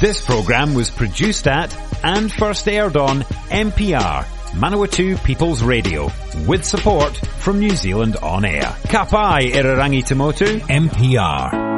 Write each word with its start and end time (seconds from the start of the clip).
This 0.00 0.24
program 0.24 0.72
was 0.72 0.88
produced 0.88 1.46
at 1.46 1.76
and 2.02 2.32
first 2.32 2.66
aired 2.66 2.96
on 2.96 3.20
MPR, 3.50 4.24
Manawatu 4.52 5.22
People's 5.22 5.62
Radio, 5.62 6.10
with 6.46 6.64
support 6.64 7.14
from 7.14 7.58
New 7.58 7.76
Zealand 7.76 8.16
On 8.16 8.46
Air. 8.46 8.62
Kapai 8.84 9.52
Irarangi 9.52 10.02
Tamotu, 10.02 10.60
MPR. 10.60 11.70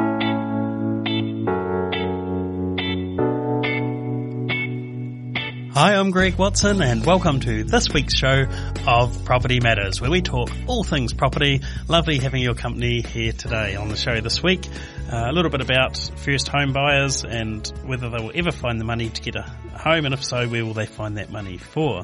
Hi, 5.73 5.95
I'm 5.95 6.11
Greg 6.11 6.35
Watson 6.35 6.81
and 6.81 7.05
welcome 7.05 7.41
to 7.41 7.63
this 7.65 7.89
week's 7.89 8.15
show 8.15 8.45
of 8.87 9.25
Property 9.25 9.59
Matters 9.59 9.99
where 9.99 10.11
we 10.11 10.21
talk 10.21 10.49
all 10.67 10.83
things 10.85 11.11
property. 11.11 11.61
Lovely 11.89 12.19
having 12.19 12.41
your 12.41 12.53
company 12.53 13.01
here 13.01 13.33
today 13.33 13.75
on 13.75 13.89
the 13.89 13.97
show 13.97 14.21
this 14.21 14.41
week. 14.41 14.65
Uh, 15.13 15.29
a 15.29 15.31
little 15.31 15.51
bit 15.51 15.61
about 15.61 15.95
first 16.15 16.47
home 16.47 16.73
buyers 16.73 17.23
and 17.23 17.67
whether 17.85 18.09
they 18.09 18.17
will 18.17 18.31
ever 18.33 18.51
find 18.51 18.81
the 18.81 18.83
money 18.83 19.11
to 19.11 19.21
get 19.21 19.35
a 19.35 19.43
home 19.77 20.05
and 20.05 20.13
if 20.15 20.23
so, 20.23 20.47
where 20.47 20.65
will 20.65 20.73
they 20.73 20.87
find 20.87 21.17
that 21.17 21.29
money 21.29 21.59
for? 21.59 22.03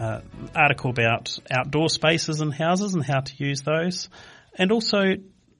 Uh, 0.00 0.20
article 0.52 0.90
about 0.90 1.38
outdoor 1.48 1.88
spaces 1.88 2.40
and 2.40 2.52
houses 2.52 2.92
and 2.94 3.04
how 3.04 3.20
to 3.20 3.32
use 3.38 3.62
those 3.62 4.08
and 4.58 4.72
also 4.72 5.14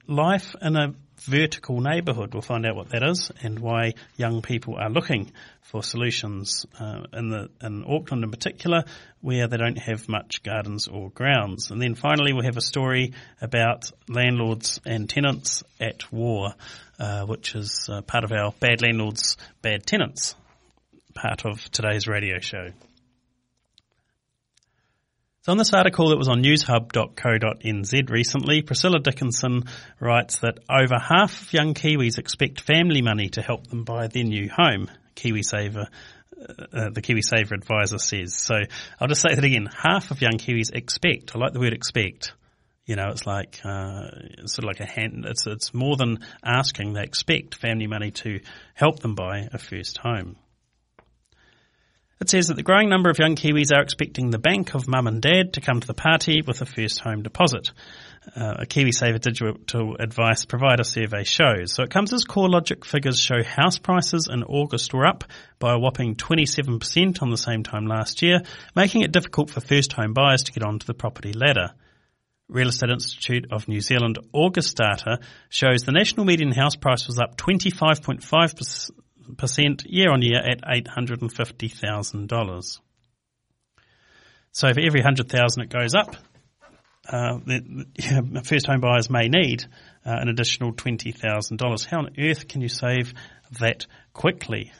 life 0.05 0.53
in 0.61 0.75
a 0.75 0.93
vertical 1.21 1.79
neighbourhood. 1.79 2.33
We'll 2.33 2.41
find 2.41 2.65
out 2.65 2.75
what 2.75 2.89
that 2.89 3.03
is 3.03 3.31
and 3.41 3.57
why 3.57 3.93
young 4.17 4.41
people 4.41 4.75
are 4.75 4.89
looking 4.89 5.31
for 5.61 5.81
solutions 5.81 6.65
uh, 6.77 7.03
in 7.13 7.29
the 7.29 7.49
in 7.61 7.85
Auckland 7.87 8.25
in 8.25 8.31
particular, 8.31 8.83
where 9.25 9.47
they 9.47 9.57
don't 9.57 9.79
have 9.79 10.07
much 10.07 10.43
gardens 10.43 10.87
or 10.87 11.09
grounds. 11.09 11.71
And 11.71 11.81
then 11.81 11.95
finally, 11.95 12.31
we'll 12.31 12.43
have 12.43 12.57
a 12.57 12.61
story 12.61 13.13
about 13.41 13.91
landlords 14.07 14.79
and 14.85 15.09
tenants 15.09 15.63
at 15.79 16.11
war, 16.13 16.53
uh, 16.99 17.25
which 17.25 17.55
is 17.55 17.89
uh, 17.91 18.03
part 18.03 18.23
of 18.23 18.31
our 18.31 18.53
bad 18.59 18.83
landlords, 18.83 19.35
bad 19.63 19.83
tenants 19.87 20.35
part 21.15 21.43
of 21.43 21.59
today's 21.71 22.07
radio 22.07 22.37
show. 22.39 22.67
So 25.41 25.51
on 25.51 25.57
this 25.57 25.73
article 25.73 26.09
that 26.09 26.17
was 26.17 26.27
on 26.27 26.43
newshub.co.nz 26.43 28.09
recently, 28.11 28.61
Priscilla 28.61 28.99
Dickinson 28.99 29.63
writes 29.99 30.39
that 30.41 30.59
over 30.69 30.99
half 30.99 31.41
of 31.41 31.53
young 31.53 31.73
Kiwis 31.73 32.19
expect 32.19 32.61
family 32.61 33.01
money 33.01 33.29
to 33.29 33.41
help 33.41 33.65
them 33.67 33.85
buy 33.85 34.07
their 34.07 34.23
new 34.23 34.49
home. 34.55 34.87
KiwiSaver, 35.15 35.87
uh, 36.39 36.63
uh, 36.73 36.89
the 36.89 37.01
KiwiSaver 37.01 37.51
advisor 37.51 37.97
says. 37.97 38.33
So 38.33 38.55
I'll 38.99 39.07
just 39.07 39.21
say 39.21 39.33
that 39.33 39.43
again. 39.43 39.67
Half 39.75 40.11
of 40.11 40.21
young 40.21 40.33
Kiwis 40.33 40.73
expect. 40.73 41.35
I 41.35 41.39
like 41.39 41.53
the 41.53 41.59
word 41.59 41.73
expect. 41.73 42.33
You 42.85 42.95
know, 42.95 43.09
it's 43.09 43.25
like 43.25 43.61
uh, 43.63 44.09
sort 44.45 44.59
of 44.59 44.65
like 44.65 44.79
a 44.79 44.85
hand. 44.85 45.25
It's 45.27 45.47
it's 45.47 45.73
more 45.73 45.97
than 45.97 46.19
asking. 46.43 46.93
They 46.93 47.03
expect 47.03 47.55
family 47.55 47.87
money 47.87 48.11
to 48.11 48.39
help 48.75 48.99
them 48.99 49.15
buy 49.15 49.47
a 49.51 49.57
first 49.57 49.97
home. 49.97 50.35
It 52.21 52.29
says 52.29 52.47
that 52.47 52.55
the 52.55 52.63
growing 52.63 52.89
number 52.89 53.09
of 53.09 53.19
young 53.19 53.35
Kiwis 53.35 53.75
are 53.75 53.81
expecting 53.81 54.29
the 54.29 54.39
bank 54.39 54.73
of 54.73 54.87
mum 54.87 55.07
and 55.07 55.21
dad 55.21 55.53
to 55.53 55.61
come 55.61 55.79
to 55.79 55.87
the 55.87 55.93
party 55.93 56.41
with 56.45 56.61
a 56.61 56.65
first 56.65 56.99
home 56.99 57.23
deposit. 57.23 57.71
Uh, 58.35 58.55
a 58.59 58.65
KiwiSaver 58.65 59.21
digital 59.21 59.95
advice 59.99 60.45
provider 60.45 60.83
survey 60.83 61.23
shows. 61.23 61.73
So 61.73 61.83
it 61.83 61.91
comes 61.91 62.11
as 62.11 62.25
CoreLogic 62.25 62.83
figures 62.83 63.19
show 63.19 63.43
house 63.43 63.77
prices 63.77 64.27
in 64.31 64.43
August 64.43 64.93
were 64.93 65.05
up 65.05 65.25
by 65.59 65.73
a 65.73 65.77
whopping 65.77 66.15
27% 66.15 67.21
on 67.21 67.29
the 67.29 67.37
same 67.37 67.61
time 67.61 67.85
last 67.85 68.23
year, 68.23 68.41
making 68.75 69.03
it 69.03 69.11
difficult 69.11 69.51
for 69.51 69.61
first 69.61 69.93
home 69.93 70.13
buyers 70.13 70.41
to 70.43 70.51
get 70.51 70.63
onto 70.63 70.87
the 70.87 70.95
property 70.95 71.33
ladder. 71.33 71.73
Real 72.47 72.69
Estate 72.69 72.89
Institute 72.89 73.45
of 73.51 73.67
New 73.67 73.81
Zealand 73.81 74.17
August 74.33 74.77
data 74.77 75.19
shows 75.49 75.83
the 75.83 75.91
national 75.91 76.25
median 76.25 76.51
house 76.51 76.75
price 76.75 77.05
was 77.07 77.19
up 77.19 77.37
25.5% 77.37 79.83
year 79.85 80.11
on 80.11 80.21
year 80.21 80.39
at 80.39 80.61
eight 80.67 80.87
hundred 80.87 81.21
and 81.21 81.31
fifty 81.31 81.67
thousand 81.67 82.27
dollars. 82.27 82.79
So 84.51 84.71
for 84.73 84.79
every 84.79 85.01
hundred 85.01 85.29
thousand 85.29 85.63
it 85.63 85.69
goes 85.69 85.95
up, 85.95 86.15
uh, 87.07 87.37
the, 87.45 88.41
first 88.43 88.67
home 88.67 88.79
buyers 88.79 89.09
may 89.09 89.27
need 89.27 89.63
uh, 90.05 90.17
an 90.19 90.29
additional 90.29 90.73
twenty 90.73 91.11
thousand 91.11 91.57
dollars. 91.57 91.85
How 91.85 91.99
on 91.99 92.09
earth 92.17 92.47
can 92.47 92.61
you 92.61 92.69
save 92.69 93.13
that 93.59 93.85
quickly? 94.13 94.71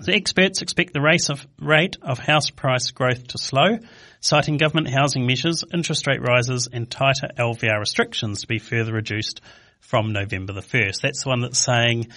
The 0.00 0.14
experts 0.14 0.62
expect 0.62 0.92
the 0.92 1.00
race 1.00 1.28
of 1.28 1.46
rate 1.60 1.96
of 2.02 2.18
house 2.18 2.50
price 2.50 2.92
growth 2.92 3.26
to 3.28 3.38
slow, 3.38 3.78
citing 4.20 4.56
government 4.56 4.88
housing 4.88 5.26
measures, 5.26 5.64
interest 5.74 6.06
rate 6.06 6.20
rises, 6.22 6.68
and 6.72 6.88
tighter 6.88 7.28
LVR 7.36 7.80
restrictions 7.80 8.42
to 8.42 8.46
be 8.46 8.58
further 8.58 8.92
reduced 8.92 9.40
from 9.80 10.12
November 10.12 10.52
the 10.52 10.60
1st. 10.60 11.00
That's 11.00 11.24
the 11.24 11.28
one 11.28 11.40
that's 11.40 11.58
saying 11.58 12.08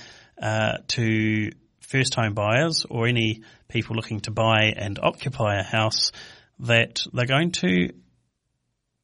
uh, 0.42 0.78
to 0.90 1.52
first 1.80 2.16
home 2.16 2.34
buyers 2.34 2.86
or 2.90 3.08
any 3.08 3.42
people 3.68 3.96
looking 3.96 4.20
to 4.22 4.32
buy 4.32 4.74
and 4.76 5.00
occupy 5.02 5.60
a 5.60 5.64
house 5.64 6.12
that 6.60 7.04
they're 7.14 7.26
going 7.26 7.52
to 7.52 7.90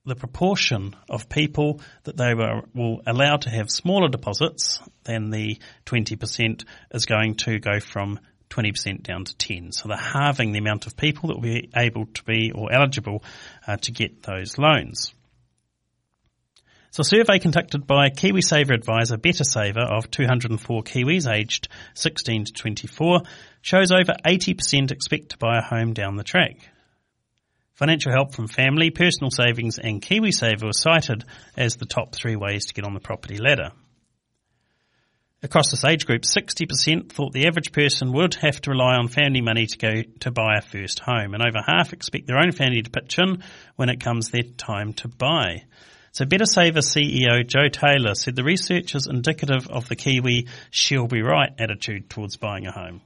the 0.08 0.16
proportion 0.16 0.96
of 1.10 1.30
people 1.30 1.82
that 2.06 2.18
they 2.18 2.34
were, 2.34 2.62
will 2.74 3.02
allow 3.06 3.36
to 3.38 3.50
have 3.50 3.70
smaller 3.70 4.08
deposits 4.08 4.80
than 5.04 5.30
the 5.30 5.60
20% 5.86 6.64
is 6.92 7.06
going 7.06 7.36
to 7.36 7.60
go 7.60 7.80
from 7.80 8.20
20% 8.50 9.04
down 9.04 9.26
to 9.26 9.36
10. 9.36 9.74
So 9.74 9.90
they're 9.90 9.98
halving 9.98 10.54
the 10.54 10.60
amount 10.60 10.88
of 10.88 10.96
people 10.96 11.30
that 11.30 11.36
will 11.36 11.42
be 11.42 11.70
able 11.76 12.06
to 12.06 12.24
be 12.24 12.52
or 12.56 12.72
eligible 12.72 13.24
uh, 13.68 13.76
to 13.78 13.92
get 13.92 14.24
those 14.24 14.58
loans. 14.58 15.14
So 16.92 17.02
a 17.02 17.04
survey 17.04 17.40
conducted 17.40 17.86
by 17.86 18.10
KiwiSaver 18.10 18.74
advisor 18.74 19.18
BetterSaver 19.18 19.86
of 19.86 20.10
204 20.10 20.84
Kiwis 20.84 21.32
aged 21.32 21.68
16 21.94 22.46
to 22.46 22.54
24 22.54 23.22
shows 23.62 23.92
over 23.92 24.16
80% 24.26 24.92
expect 24.92 25.30
to 25.30 25.38
buy 25.38 25.60
a 25.60 25.62
home 25.62 25.94
down 25.94 26.16
the 26.16 26.24
track. 26.24 26.70
Financial 27.78 28.12
help 28.12 28.34
from 28.34 28.48
family, 28.48 28.90
personal 28.90 29.30
savings 29.30 29.78
and 29.78 30.02
KiwiSaver 30.02 30.64
were 30.64 30.74
cited 30.74 31.24
as 31.56 31.76
the 31.76 31.86
top 31.86 32.16
three 32.16 32.36
ways 32.36 32.66
to 32.66 32.74
get 32.74 32.86
on 32.86 32.96
the 32.96 33.00
property 33.00 33.38
ladder. 33.38 33.70
Across 35.44 35.70
this 35.70 35.86
age 35.86 36.08
group, 36.08 36.24
60% 36.24 37.12
thought 37.12 37.34
the 37.34 37.46
average 37.46 37.72
person 37.72 38.14
would 38.14 38.34
have 38.42 38.60
to 38.62 38.72
rely 38.72 38.96
on 38.96 39.10
family 39.10 39.42
money 39.42 39.68
to 39.68 39.78
go 39.78 40.02
to 40.22 40.32
buy 40.32 40.58
a 40.58 40.62
first 40.64 41.02
home, 41.02 41.36
and 41.36 41.44
over 41.44 41.60
half 41.64 41.94
expect 41.94 42.26
their 42.26 42.40
own 42.40 42.52
family 42.52 42.82
to 42.82 42.90
pitch 42.90 43.20
in 43.20 43.44
when 43.76 43.90
it 43.90 44.00
comes 44.00 44.32
their 44.32 44.42
time 44.42 44.94
to 44.94 45.08
buy. 45.08 45.62
So 46.14 46.26
BetterSaver 46.26 46.82
CEO 46.82 47.46
Joe 47.46 47.70
Taylor 47.72 48.16
said 48.16 48.36
the 48.36 48.44
research 48.44 48.96
is 48.96 49.06
indicative 49.06 49.68
of 49.68 49.88
the 49.88 49.96
Kiwi 49.96 50.48
she'll 50.72 51.06
be 51.06 51.22
right 51.22 51.52
attitude 51.60 52.10
towards 52.10 52.38
buying 52.38 52.66
a 52.66 52.72
home. 52.72 53.02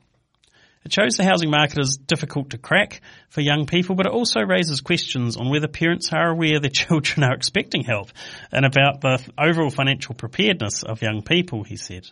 It 0.84 0.92
shows 0.92 1.16
the 1.16 1.24
housing 1.24 1.52
market 1.52 1.80
is 1.80 1.98
difficult 1.98 2.52
to 2.52 2.58
crack 2.58 3.02
for 3.30 3.42
young 3.42 3.68
people, 3.68 3.96
but 3.96 4.08
it 4.08 4.12
also 4.12 4.42
raises 4.42 4.82
questions 4.82 5.38
on 5.38 5.50
whether 5.50 5.68
parents 5.68 6.12
are 6.12 6.30
aware 6.30 6.60
their 6.60 6.70
children 6.72 7.24
are 7.24 7.36
expecting 7.36 7.84
help 7.84 8.10
and 8.52 8.66
about 8.66 9.02
the 9.02 9.20
overall 9.38 9.70
financial 9.70 10.16
preparedness 10.16 10.84
of 10.84 11.02
young 11.02 11.22
people, 11.22 11.64
he 11.64 11.76
said. 11.76 12.08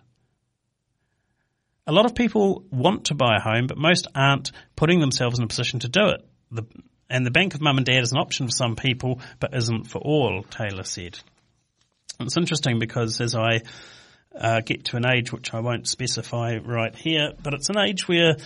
A 1.87 1.91
lot 1.91 2.05
of 2.05 2.13
people 2.13 2.63
want 2.69 3.05
to 3.05 3.15
buy 3.15 3.37
a 3.37 3.41
home, 3.41 3.65
but 3.65 3.77
most 3.77 4.05
aren't 4.13 4.51
putting 4.75 4.99
themselves 4.99 5.39
in 5.39 5.45
a 5.45 5.47
position 5.47 5.79
to 5.79 5.89
do 5.89 6.09
it. 6.09 6.23
The, 6.51 6.63
and 7.09 7.25
the 7.25 7.31
bank 7.31 7.55
of 7.55 7.61
mum 7.61 7.77
and 7.77 7.85
dad 7.85 8.03
is 8.03 8.11
an 8.11 8.19
option 8.19 8.45
for 8.45 8.51
some 8.51 8.75
people, 8.75 9.21
but 9.39 9.55
isn't 9.55 9.85
for 9.85 9.97
all, 9.97 10.43
Taylor 10.43 10.83
said. 10.83 11.19
It's 12.19 12.37
interesting 12.37 12.77
because 12.77 13.19
as 13.21 13.33
I 13.33 13.61
uh, 14.35 14.61
get 14.61 14.85
to 14.85 14.97
an 14.97 15.05
age 15.05 15.31
which 15.31 15.53
I 15.53 15.59
won't 15.59 15.87
specify 15.87 16.57
right 16.57 16.95
here, 16.95 17.31
but 17.41 17.53
it's 17.53 17.69
an 17.69 17.77
age 17.77 18.07
where 18.07 18.37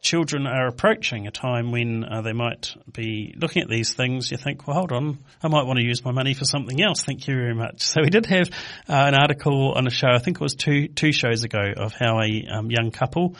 children 0.00 0.46
are 0.46 0.68
approaching 0.68 1.26
a 1.26 1.30
time 1.30 1.72
when 1.72 2.04
uh, 2.04 2.22
they 2.22 2.32
might 2.32 2.74
be 2.92 3.34
looking 3.36 3.62
at 3.62 3.68
these 3.68 3.94
things. 3.94 4.30
You 4.30 4.36
think, 4.36 4.66
well, 4.66 4.76
hold 4.76 4.92
on, 4.92 5.18
I 5.42 5.48
might 5.48 5.64
want 5.64 5.78
to 5.78 5.84
use 5.84 6.04
my 6.04 6.12
money 6.12 6.34
for 6.34 6.44
something 6.44 6.80
else. 6.80 7.02
Thank 7.02 7.26
you 7.26 7.34
very 7.34 7.54
much. 7.54 7.82
So 7.82 8.02
we 8.02 8.10
did 8.10 8.26
have 8.26 8.48
uh, 8.88 8.92
an 8.92 9.14
article 9.14 9.72
on 9.72 9.86
a 9.86 9.90
show, 9.90 10.08
I 10.08 10.18
think 10.18 10.36
it 10.36 10.42
was 10.42 10.54
two 10.54 10.88
two 10.88 11.12
shows 11.12 11.44
ago, 11.44 11.72
of 11.76 11.92
how 11.92 12.20
a 12.20 12.46
um, 12.48 12.70
young 12.70 12.90
couple 12.90 13.36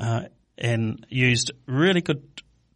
uh, 0.00 0.22
and 0.56 1.06
used 1.08 1.52
really 1.66 2.00
good 2.00 2.22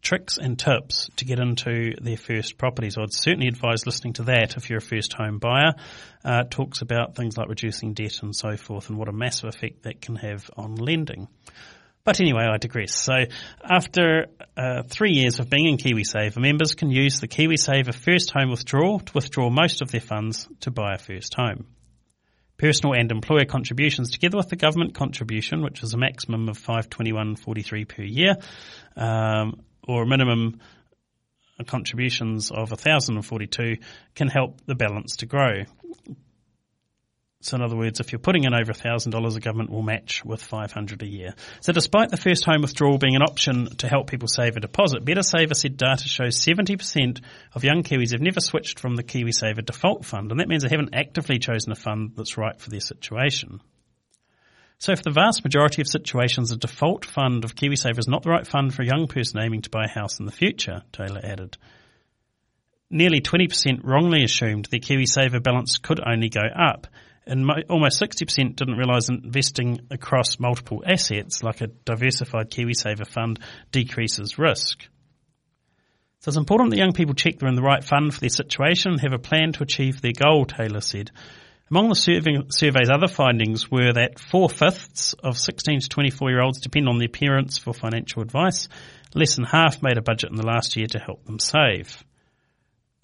tricks 0.03 0.37
and 0.37 0.59
tips 0.59 1.09
to 1.17 1.25
get 1.25 1.39
into 1.39 1.95
their 2.01 2.17
first 2.17 2.59
property. 2.59 2.91
So 2.91 3.03
I'd 3.03 3.13
certainly 3.13 3.49
advise 3.49 3.87
listening 3.87 4.15
to 4.15 4.25
that 4.25 4.57
if 4.57 4.69
you're 4.69 4.79
a 4.79 4.83
first 4.83 5.15
home 5.15 5.39
buyer. 5.39 5.73
Uh, 6.25 6.43
talks 6.51 6.83
about 6.83 7.15
things 7.15 7.39
like 7.39 7.49
reducing 7.49 7.95
debt 7.95 8.23
and 8.23 8.35
so 8.35 8.57
forth 8.57 8.91
and 8.91 8.99
what 8.99 9.09
a 9.09 9.13
massive 9.13 9.49
effect 9.49 9.85
that 9.85 10.01
can 10.01 10.17
have 10.17 10.51
on 10.57 10.75
lending. 10.75 11.29
But 12.05 12.21
anyway, 12.21 12.49
I 12.53 12.57
digress. 12.57 12.95
So 12.97 13.15
after 13.63 14.27
uh, 14.57 14.83
three 14.89 15.13
years 15.13 15.39
of 15.39 15.49
being 15.49 15.67
in 15.67 15.77
KiwiSaver, 15.77 16.37
members 16.39 16.75
can 16.75 16.91
use 16.91 17.21
the 17.21 17.29
KiwiSaver 17.29 17.95
First 17.95 18.33
Home 18.33 18.51
Withdrawal 18.51 18.99
to 18.99 19.13
withdraw 19.15 19.51
most 19.51 19.83
of 19.83 19.93
their 19.93 20.01
funds 20.01 20.49
to 20.61 20.73
buy 20.73 20.95
a 20.95 20.99
first 20.99 21.35
home. 21.35 21.67
Personal 22.57 22.95
and 22.95 23.11
employer 23.11 23.45
contributions, 23.45 24.11
together 24.11 24.37
with 24.37 24.49
the 24.49 24.57
government 24.57 24.95
contribution, 24.95 25.63
which 25.63 25.83
is 25.83 25.95
a 25.95 25.99
maximum 25.99 26.49
of 26.49 26.59
five 26.59 26.89
twenty 26.91 27.13
one 27.13 27.35
forty 27.37 27.63
three 27.63 27.85
per 27.85 28.03
year, 28.03 28.37
um, 28.97 29.63
or 29.87 30.07
minimum 30.07 30.61
contributions 31.67 32.51
of 32.51 32.71
1,042 32.71 33.77
can 34.15 34.29
help 34.29 34.61
the 34.67 34.75
balance 34.75 35.17
to 35.17 35.27
grow. 35.27 35.65
So 37.43 37.57
in 37.57 37.63
other 37.63 37.77
words, 37.77 37.99
if 37.99 38.13
you're 38.13 38.21
putting 38.21 38.45
in 38.45 38.55
over 38.55 38.73
$1,000, 38.73 39.35
the 39.35 39.41
government 39.41 39.71
will 39.71 39.83
match 39.83 40.25
with 40.25 40.41
500 40.41 41.03
a 41.03 41.07
year. 41.07 41.35
So 41.61 41.73
despite 41.73 42.11
the 42.11 42.17
first 42.17 42.45
home 42.45 42.63
withdrawal 42.63 42.99
being 42.99 43.17
an 43.17 43.23
option 43.23 43.67
to 43.79 43.89
help 43.89 44.09
people 44.09 44.29
save 44.29 44.57
a 44.57 44.61
deposit, 44.61 45.05
Better 45.05 45.25
Saver 45.25 45.55
said 45.55 45.77
data 45.77 46.07
shows 46.07 46.39
70% 46.39 47.21
of 47.53 47.65
young 47.65 47.83
Kiwis 47.83 48.13
have 48.13 48.21
never 48.21 48.41
switched 48.41 48.79
from 48.79 48.95
the 48.95 49.03
KiwiSaver 49.03 49.65
default 49.65 50.05
fund, 50.05 50.31
and 50.31 50.39
that 50.39 50.47
means 50.47 50.63
they 50.63 50.69
haven't 50.69 50.95
actively 50.95 51.41
chosen 51.41 51.73
a 51.73 51.77
fund 51.77 52.13
that's 52.17 52.39
right 52.39 52.59
for 52.61 52.71
their 52.71 52.81
situation. 52.81 53.61
So 54.83 54.97
for 54.97 55.03
the 55.05 55.13
vast 55.13 55.45
majority 55.45 55.81
of 55.81 55.87
situations, 55.87 56.51
a 56.51 56.57
default 56.57 57.05
fund 57.05 57.45
of 57.45 57.55
KiwiSaver 57.55 58.01
is 58.01 58.09
not 58.09 58.25
the 58.25 58.31
right 58.31 58.45
fund 58.45 58.75
for 58.75 58.83
a 58.83 58.85
young 58.85 59.07
person 59.07 59.39
aiming 59.39 59.63
to 59.63 59.71
buy 59.71 59.85
a 59.85 59.89
house 59.89 60.19
in 60.19 60.27
the 60.27 60.33
future, 60.33 60.83
Taylor 60.91 61.21
added. 61.23 61.57
Nearly 62.91 63.21
20% 63.21 63.85
wrongly 63.85 64.25
assumed 64.25 64.65
their 64.65 64.81
KiwiSaver 64.81 65.41
balance 65.41 65.79
could 65.79 66.01
only 66.05 66.31
go 66.31 66.41
up, 66.41 66.89
and 67.29 67.49
almost 67.71 68.03
60% 68.03 68.57
didn't 68.57 68.77
realise 68.77 69.09
investing 69.09 69.87
across 69.89 70.41
multiple 70.41 70.83
assets, 70.85 71.45
like 71.45 71.61
a 71.61 71.69
diversified 71.69 72.51
KiwiSaver 72.51 73.07
fund, 73.07 73.39
decreases 73.71 74.37
risk. 74.37 74.89
So 76.19 76.31
it's 76.31 76.37
important 76.37 76.71
that 76.71 76.79
young 76.79 76.93
people 76.93 77.15
check 77.15 77.39
they're 77.39 77.49
in 77.49 77.55
the 77.55 77.63
right 77.63 77.85
fund 77.85 78.13
for 78.13 78.19
their 78.19 78.31
situation 78.31 78.91
and 78.91 79.01
have 79.03 79.13
a 79.13 79.19
plan 79.21 79.53
to 79.53 79.63
achieve 79.63 80.01
their 80.01 80.11
goal, 80.11 80.45
Taylor 80.45 80.81
said. 80.81 81.13
Among 81.73 81.89
the 81.89 82.45
survey's 82.51 82.91
other 82.91 83.09
findings 83.09 83.71
were 83.71 83.95
that 83.95 84.19
four 84.19 84.51
fifths 84.51 85.15
of 85.25 85.39
16 85.39 85.81
to 85.81 85.89
24 85.89 86.29
year 86.29 86.43
olds 86.43 86.61
depend 86.61 86.87
on 86.87 86.99
their 86.99 87.09
parents 87.09 87.57
for 87.57 87.73
financial 87.73 88.21
advice. 88.21 88.69
Less 89.15 89.37
than 89.37 89.47
half 89.47 89.83
made 89.83 89.97
a 89.97 90.03
budget 90.03 90.29
in 90.29 90.37
the 90.37 90.45
last 90.45 90.77
year 90.77 90.87
to 90.89 90.99
help 90.99 91.25
them 91.25 91.39
save. 91.39 92.05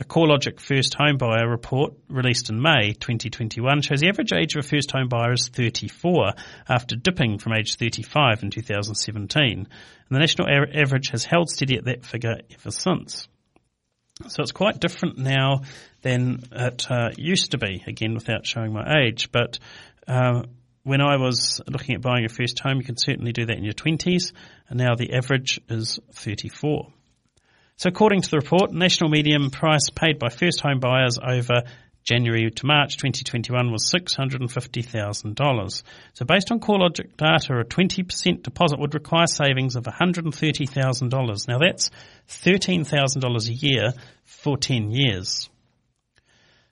A 0.01 0.05
CoreLogic 0.05 0.61
first 0.61 0.95
home 1.01 1.17
buyer 1.17 1.49
report 1.49 1.95
released 2.11 2.51
in 2.51 2.61
May 2.61 2.93
2021 2.93 3.81
shows 3.81 4.01
the 4.01 4.09
average 4.09 4.35
age 4.35 4.55
of 4.55 4.67
a 4.67 4.69
first 4.69 4.91
home 4.91 5.09
buyer 5.09 5.33
is 5.33 5.49
34 5.49 6.35
after 6.69 6.95
dipping 6.95 7.39
from 7.39 7.55
age 7.55 7.77
35 7.77 8.43
in 8.43 8.51
2017. 8.51 9.51
And 9.51 9.67
the 10.11 10.19
national 10.19 10.47
average 10.47 11.09
has 11.09 11.25
held 11.25 11.49
steady 11.49 11.79
at 11.79 11.87
that 11.87 12.05
figure 12.05 12.37
ever 12.53 12.71
since. 12.71 13.29
So 14.27 14.43
it's 14.43 14.53
quite 14.53 14.81
different 14.81 15.17
now 15.17 15.63
than 16.03 16.43
it 16.53 16.91
uh, 16.91 17.11
used 17.17 17.53
to 17.53 17.59
be, 17.59 17.83
again 17.87 18.15
without 18.15 18.47
showing 18.47 18.73
my 18.73 19.03
age. 19.05 19.31
But 19.31 19.59
uh, 20.07 20.43
when 20.83 21.01
I 21.01 21.17
was 21.17 21.61
looking 21.69 21.95
at 21.95 22.01
buying 22.01 22.25
a 22.25 22.29
first 22.29 22.59
home, 22.59 22.79
you 22.79 22.85
can 22.85 22.97
certainly 22.97 23.33
do 23.33 23.47
that 23.47 23.57
in 23.57 23.65
your 23.65 23.75
20s, 23.75 24.33
and 24.69 24.79
now 24.79 24.95
the 24.97 25.13
average 25.13 25.61
is 25.69 26.01
34. 26.15 26.89
So 27.77 27.89
according 27.89 28.23
to 28.23 28.31
the 28.31 28.39
report, 28.39 28.73
national 28.73 29.11
median 29.11 29.51
price 29.51 29.89
paid 29.91 30.19
by 30.19 30.31
first 30.31 30.61
home 30.61 30.81
buyers 30.81 31.17
over 31.23 31.63
January 32.05 32.51
to 32.51 32.67
March 32.67 32.97
2021 32.97 33.71
was 33.71 33.93
$650,000. 33.93 35.83
So 36.15 36.25
based 36.25 36.51
on 36.51 36.61
CoreLogic 36.61 37.17
data, 37.17 37.59
a 37.59 37.65
20% 37.65 38.43
deposit 38.43 38.79
would 38.79 38.95
require 38.95 39.27
savings 39.27 39.77
of 39.77 39.85
$130,000. 39.85 41.49
Now 41.49 41.59
that's 41.59 41.91
$13,000 42.29 43.49
a 43.49 43.53
year 43.53 43.93
for 44.25 44.57
10 44.57 44.91
years. 44.91 45.51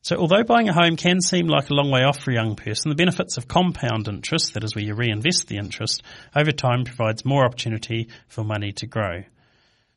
So 0.07 0.17
although 0.17 0.45
buying 0.45 0.69
a 0.69 0.73
home 0.73 0.97
can 0.97 1.21
seem 1.21 1.49
like 1.49 1.69
a 1.69 1.75
long 1.75 1.91
way 1.91 2.05
off 2.05 2.21
for 2.21 2.31
a 2.31 2.35
young 2.35 2.55
person, 2.55 2.91
the 2.91 2.95
benefits 2.95 3.39
of 3.39 3.49
compound 3.49 4.07
interest, 4.07 4.55
that 4.55 4.63
is 4.63 4.77
where 4.77 4.85
you 4.85 4.95
reinvest 4.95 5.49
the 5.49 5.57
interest, 5.57 6.03
over 6.35 6.53
time 6.53 6.85
provides 6.85 7.25
more 7.25 7.45
opportunity 7.45 8.09
for 8.29 8.45
money 8.45 8.71
to 8.75 8.87
grow. 8.87 9.25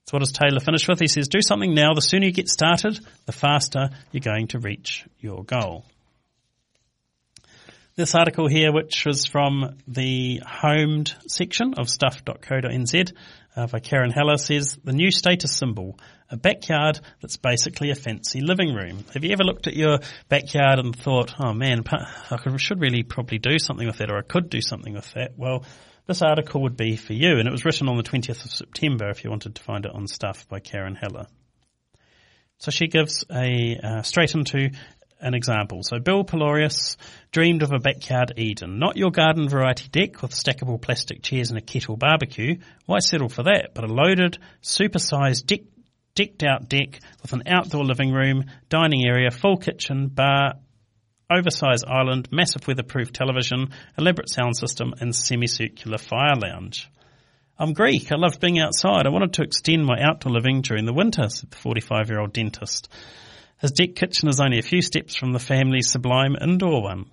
So 0.06 0.18
what 0.18 0.20
does 0.20 0.32
Taylor 0.32 0.60
finish 0.60 0.88
with? 0.88 1.00
He 1.00 1.08
says, 1.08 1.28
do 1.28 1.42
something 1.42 1.76
now. 1.76 1.94
The 1.94 2.02
sooner 2.02 2.26
you 2.26 2.32
get 2.32 2.50
started, 2.50 3.00
the 3.26 3.32
faster 3.32 3.90
you're 4.12 4.22
going 4.22 4.48
to 4.48 4.60
reach 4.60 5.06
your 5.20 5.44
goal. 5.44 5.86
This 8.00 8.16
article 8.16 8.48
here, 8.48 8.72
which 8.72 9.06
was 9.06 9.26
from 9.26 9.76
the 9.86 10.42
homed 10.48 11.14
section 11.28 11.74
of 11.78 11.90
stuff.co.nz 11.90 13.14
uh, 13.58 13.68
by 13.68 13.80
Karen 13.80 14.10
Heller, 14.10 14.38
says 14.38 14.80
the 14.86 14.94
new 14.94 15.12
status 15.12 15.54
symbol, 15.54 16.00
a 16.32 16.38
backyard 16.38 17.02
that's 17.22 17.36
basically 17.36 17.92
a 17.92 17.96
fancy 17.96 18.40
living 18.40 18.74
room. 18.74 19.04
Have 19.14 19.26
you 19.26 19.32
ever 19.32 19.44
looked 19.44 19.68
at 19.68 19.76
your 19.76 20.00
backyard 20.30 20.80
and 20.80 20.96
thought, 20.96 21.34
oh 21.40 21.54
man, 21.54 21.84
I 21.92 22.58
should 22.58 22.80
really 22.80 23.04
probably 23.04 23.38
do 23.38 23.60
something 23.60 23.86
with 23.86 23.98
that 23.98 24.10
or 24.10 24.18
I 24.18 24.22
could 24.22 24.50
do 24.50 24.62
something 24.62 24.94
with 24.94 25.12
that? 25.16 25.34
Well, 25.38 25.66
this 26.10 26.24
article 26.24 26.64
would 26.64 26.76
be 26.76 26.96
for 26.96 27.14
you, 27.14 27.38
and 27.38 27.48
it 27.48 27.52
was 27.52 27.66
written 27.66 27.88
on 27.88 27.96
the 27.96 28.02
20th 28.02 28.44
of 28.44 28.52
September 28.52 29.12
if 29.12 29.24
you 29.24 29.30
wanted 29.30 29.54
to 29.54 29.62
find 29.62 29.86
it 29.86 29.92
on 29.94 30.08
Stuff 30.08 30.48
by 30.50 30.60
Karen 30.60 30.96
Heller. 30.96 31.28
So 32.58 32.72
she 32.72 32.88
gives 32.88 33.26
a 33.32 33.80
uh, 33.82 34.02
straight 34.02 34.34
into 34.34 34.72
an 35.22 35.36
example. 35.36 35.84
So 35.84 36.00
Bill 36.00 36.24
Pelorius 36.24 36.98
dreamed 37.32 37.62
of 37.62 37.72
a 37.74 37.78
backyard 37.78 38.34
Eden, 38.38 38.80
not 38.80 38.98
your 38.98 39.12
garden 39.12 39.48
variety 39.48 39.88
deck 39.88 40.24
with 40.24 40.32
stackable 40.32 40.82
plastic 40.82 41.22
chairs 41.22 41.52
and 41.52 41.60
a 41.60 41.62
kettle 41.62 41.96
barbecue. 41.96 42.58
Why 42.88 43.00
settle 43.00 43.30
for 43.30 43.44
that? 43.44 43.76
But 43.76 43.84
a 43.84 43.94
loaded, 43.94 44.40
supersized 44.64 45.46
deck, 45.46 45.62
decked 46.16 46.42
out 46.42 46.68
deck 46.68 47.02
with 47.22 47.34
an 47.34 47.44
outdoor 47.46 47.86
living 47.86 48.12
room, 48.12 48.46
dining 48.68 49.06
area, 49.06 49.30
full 49.30 49.58
kitchen, 49.58 50.08
bar, 50.08 50.56
oversized 51.30 51.86
island, 51.88 52.28
massive 52.32 52.68
weatherproof 52.68 53.12
television, 53.14 53.70
elaborate 53.98 54.30
sound 54.30 54.58
system, 54.58 54.94
and 55.00 55.16
semicircular 55.16 55.98
fire 55.98 56.36
lounge. 56.36 56.90
I'm 57.58 57.74
Greek. 57.74 58.12
I 58.12 58.16
love 58.16 58.40
being 58.40 58.60
outside. 58.60 59.06
I 59.06 59.10
wanted 59.10 59.34
to 59.34 59.44
extend 59.44 59.86
my 59.86 60.02
outdoor 60.02 60.32
living 60.32 60.62
during 60.62 60.86
the 60.86 60.94
winter, 60.94 61.28
said 61.30 61.52
the 61.52 61.58
45 61.58 62.10
year 62.10 62.20
old 62.20 62.34
dentist. 62.34 62.88
His 63.60 63.72
deck 63.72 63.96
kitchen 63.96 64.30
is 64.30 64.40
only 64.40 64.60
a 64.60 64.64
few 64.64 64.82
steps 64.82 65.16
from 65.16 65.34
the 65.34 65.40
family's 65.40 65.92
sublime 65.92 66.38
indoor 66.40 66.82
one. 66.82 67.08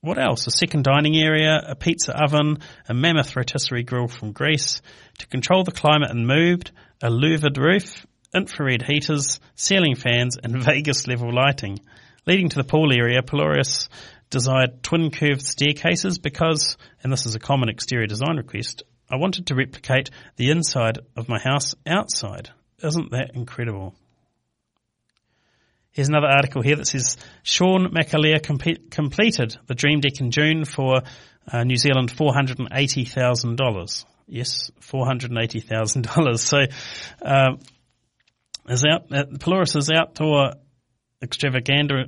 What 0.00 0.18
else? 0.18 0.46
A 0.46 0.50
second 0.50 0.84
dining 0.84 1.14
area, 1.18 1.60
a 1.68 1.74
pizza 1.74 2.16
oven, 2.16 2.60
a 2.88 2.94
mammoth 2.94 3.36
rotisserie 3.36 3.82
grill 3.82 4.08
from 4.08 4.32
Greece. 4.32 4.80
To 5.18 5.26
control 5.26 5.62
the 5.62 5.72
climate 5.72 6.10
and 6.10 6.26
mood, 6.26 6.70
a 7.02 7.10
louvered 7.10 7.58
roof, 7.58 8.06
infrared 8.34 8.80
heaters, 8.80 9.40
ceiling 9.56 9.96
fans, 9.96 10.38
and 10.42 10.62
Vegas 10.64 11.06
level 11.06 11.30
lighting. 11.34 11.80
Leading 12.26 12.48
to 12.50 12.56
the 12.56 12.64
pool 12.64 12.92
area, 12.92 13.22
Pelorius 13.22 13.88
desired 14.28 14.82
twin 14.82 15.10
curved 15.10 15.42
staircases 15.42 16.18
because, 16.18 16.76
and 17.02 17.12
this 17.12 17.26
is 17.26 17.34
a 17.34 17.40
common 17.40 17.68
exterior 17.68 18.06
design 18.06 18.36
request, 18.36 18.82
I 19.10 19.16
wanted 19.16 19.46
to 19.46 19.54
replicate 19.56 20.10
the 20.36 20.50
inside 20.50 21.00
of 21.16 21.28
my 21.28 21.38
house 21.38 21.74
outside. 21.86 22.50
Isn't 22.82 23.10
that 23.10 23.32
incredible? 23.34 23.94
Here's 25.90 26.08
another 26.08 26.28
article 26.28 26.62
here 26.62 26.76
that 26.76 26.86
says 26.86 27.16
Sean 27.42 27.88
McAleer 27.92 28.40
com- 28.42 28.60
completed 28.90 29.56
the 29.66 29.74
Dream 29.74 29.98
Deck 30.00 30.20
in 30.20 30.30
June 30.30 30.64
for 30.64 31.02
uh, 31.50 31.64
New 31.64 31.76
Zealand 31.76 32.12
$480,000. 32.12 34.04
Yes, 34.28 34.70
$480,000. 34.80 36.38
So, 36.38 36.58
uh, 37.20 37.56
is 38.68 38.84
out, 38.84 39.12
uh, 39.12 39.24
Pelorius's 39.24 39.90
outdoor 39.90 40.52
extravaganza, 41.22 42.04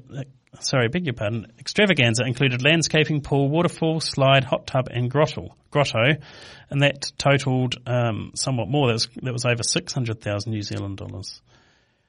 sorry, 0.60 0.88
beg 0.88 1.06
your 1.06 1.14
pardon, 1.14 1.52
extravaganza 1.58 2.24
included 2.24 2.62
landscaping, 2.62 3.20
pool, 3.20 3.48
waterfall, 3.48 4.00
slide, 4.00 4.44
hot 4.44 4.66
tub, 4.66 4.88
and 4.90 5.10
grotto. 5.10 5.54
Grotto, 5.70 6.16
and 6.70 6.82
that 6.82 7.12
totaled 7.16 7.76
um, 7.86 8.32
somewhat 8.34 8.68
more. 8.68 8.88
That 8.88 8.94
was 8.94 9.08
that 9.22 9.32
was 9.32 9.44
over 9.44 9.62
six 9.62 9.92
hundred 9.92 10.20
thousand 10.20 10.52
New 10.52 10.62
Zealand 10.62 10.98
dollars. 10.98 11.40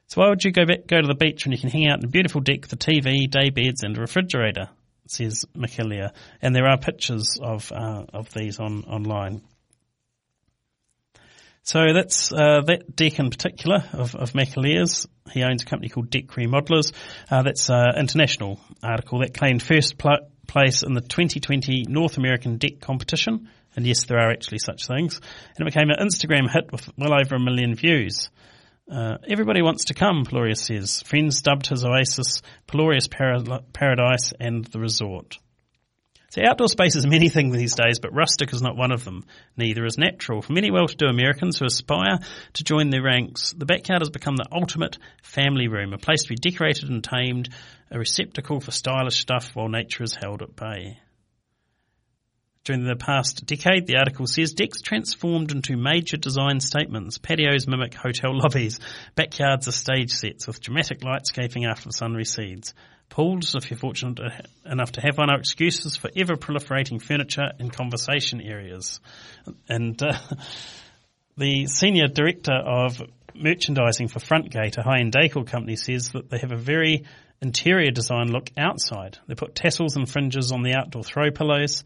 So 0.08 0.22
why 0.22 0.30
would 0.30 0.44
you 0.44 0.52
go 0.52 0.66
back, 0.66 0.86
go 0.86 1.02
to 1.02 1.08
the 1.08 1.16
beach 1.16 1.46
when 1.46 1.54
you 1.54 1.58
can 1.58 1.70
hang 1.70 1.88
out 1.88 2.00
in 2.00 2.06
a 2.06 2.10
beautiful 2.10 2.42
deck 2.42 2.62
with 2.62 2.74
a 2.74 2.76
TV, 2.76 3.30
day 3.30 3.50
beds, 3.50 3.84
and 3.84 3.98
a 3.98 4.02
refrigerator? 4.02 4.70
Says 5.08 5.46
McAleer, 5.56 6.12
and 6.42 6.56
there 6.56 6.68
are 6.68 6.78
pictures 6.78 7.38
of 7.42 7.72
uh, 7.72 8.06
of 8.14 8.34
these 8.34 8.60
on 8.60 8.84
online. 8.84 9.42
So 11.64 11.80
that's 11.94 12.32
uh, 12.32 12.62
that 12.68 12.94
deck 12.94 13.20
in 13.20 13.30
particular 13.30 13.86
of, 13.94 14.16
of 14.16 14.34
McAleer's. 14.34 15.08
He 15.32 15.44
owns 15.44 15.64
a 15.64 15.66
company 15.66 15.90
called 15.90 16.10
Deck 16.10 16.28
Remodelers. 16.28 16.92
Uh, 17.32 17.44
that's 17.44 17.70
an 17.70 17.96
international 17.98 18.60
article 18.84 19.20
that 19.20 19.34
claimed 19.34 19.64
first 19.64 19.98
pl- 19.98 20.30
place 20.46 20.84
in 20.84 20.94
the 20.94 21.00
2020 21.02 21.86
North 21.88 22.18
American 22.18 22.58
Deck 22.58 22.82
Competition. 22.82 23.50
And 23.76 23.88
yes, 23.88 24.04
there 24.04 24.20
are 24.20 24.30
actually 24.30 24.60
such 24.60 24.88
things. 24.88 25.16
And 25.16 25.68
it 25.68 25.74
became 25.74 25.90
an 25.90 26.06
Instagram 26.06 26.52
hit 26.52 26.72
with 26.72 26.90
well 26.98 27.14
over 27.14 27.36
a 27.36 27.40
million 27.40 27.76
views. 27.76 28.30
Uh, 28.92 29.18
everybody 29.28 29.62
wants 29.62 29.86
to 29.86 29.94
come, 29.94 30.26
Pelorius 30.26 30.58
says. 30.58 31.02
Friends 31.04 31.42
dubbed 31.42 31.68
his 31.68 31.86
oasis 31.86 32.42
Pelorius 32.68 33.10
Paradise 33.10 34.34
and 34.38 34.66
the 34.66 34.80
Resort. 34.80 35.40
So 36.34 36.42
outdoor 36.44 36.68
space 36.68 36.96
is 36.96 37.06
many 37.06 37.30
things 37.30 37.56
these 37.56 37.76
days, 37.76 38.00
but 38.00 38.12
rustic 38.12 38.54
is 38.54 38.62
not 38.64 38.76
one 38.76 38.92
of 38.92 39.06
them. 39.06 39.24
Neither 39.56 39.86
is 39.86 40.00
natural. 40.00 40.42
For 40.42 40.52
many 40.52 40.72
well-to-do 40.72 41.06
Americans 41.06 41.60
who 41.60 41.66
aspire 41.66 42.18
to 42.54 42.64
join 42.64 42.90
their 42.90 43.04
ranks, 43.04 43.54
the 43.56 43.68
backyard 43.68 44.02
has 44.02 44.10
become 44.10 44.36
the 44.36 44.48
ultimate 44.52 44.98
family 45.22 45.68
room, 45.68 45.94
a 45.94 46.00
place 46.00 46.24
to 46.24 46.30
be 46.30 46.36
decorated 46.36 46.90
and 46.90 47.04
tamed, 47.04 47.50
a 47.92 48.00
receptacle 48.00 48.60
for 48.62 48.72
stylish 48.72 49.20
stuff 49.20 49.52
while 49.54 49.70
nature 49.70 50.02
is 50.02 50.16
held 50.16 50.42
at 50.42 50.56
bay. 50.56 50.98
During 52.64 52.86
the 52.86 52.96
past 52.96 53.46
decade, 53.46 53.88
the 53.88 53.98
article 53.98 54.26
says 54.26 54.54
decks 54.54 54.82
transformed 54.82 55.52
into 55.52 55.76
major 55.76 56.16
design 56.16 56.62
statements. 56.62 57.18
Patios 57.18 57.68
mimic 57.68 57.94
hotel 57.94 58.32
lobbies. 58.38 58.80
Backyards 59.16 59.68
are 59.68 59.74
stage 59.74 60.12
sets 60.12 60.48
with 60.48 60.62
dramatic 60.62 61.02
lightscaping 61.02 61.70
after 61.70 61.90
the 61.90 61.94
sun 61.94 62.14
recedes. 62.14 62.74
Pools, 63.10 63.54
if 63.56 63.70
you're 63.70 63.78
fortunate 63.78 64.18
enough 64.66 64.94
to 64.94 65.02
have 65.02 65.18
one, 65.18 65.30
are 65.30 65.40
excuses 65.40 65.98
for 65.98 66.10
ever 66.16 66.36
proliferating 66.36 67.02
furniture 67.02 67.52
and 67.60 67.72
conversation 67.72 68.40
areas. 68.40 69.02
And 69.68 70.02
uh, 70.02 70.18
the 71.38 71.66
senior 71.66 72.08
director 72.08 72.56
of 72.56 73.02
merchandising 73.36 74.08
for 74.08 74.20
Frontgate, 74.20 74.78
a 74.78 74.84
high-end 74.84 75.12
decor 75.12 75.44
company, 75.44 75.76
says 75.76 76.12
that 76.14 76.30
they 76.30 76.38
have 76.38 76.54
a 76.54 76.58
very 76.58 77.04
interior 77.42 77.92
design 77.92 78.32
look 78.32 78.52
outside. 78.58 79.18
They 79.28 79.36
put 79.36 79.54
tassels 79.54 79.98
and 79.98 80.10
fringes 80.10 80.54
on 80.54 80.64
the 80.64 80.76
outdoor 80.76 81.04
throw 81.04 81.30
pillows. 81.30 81.84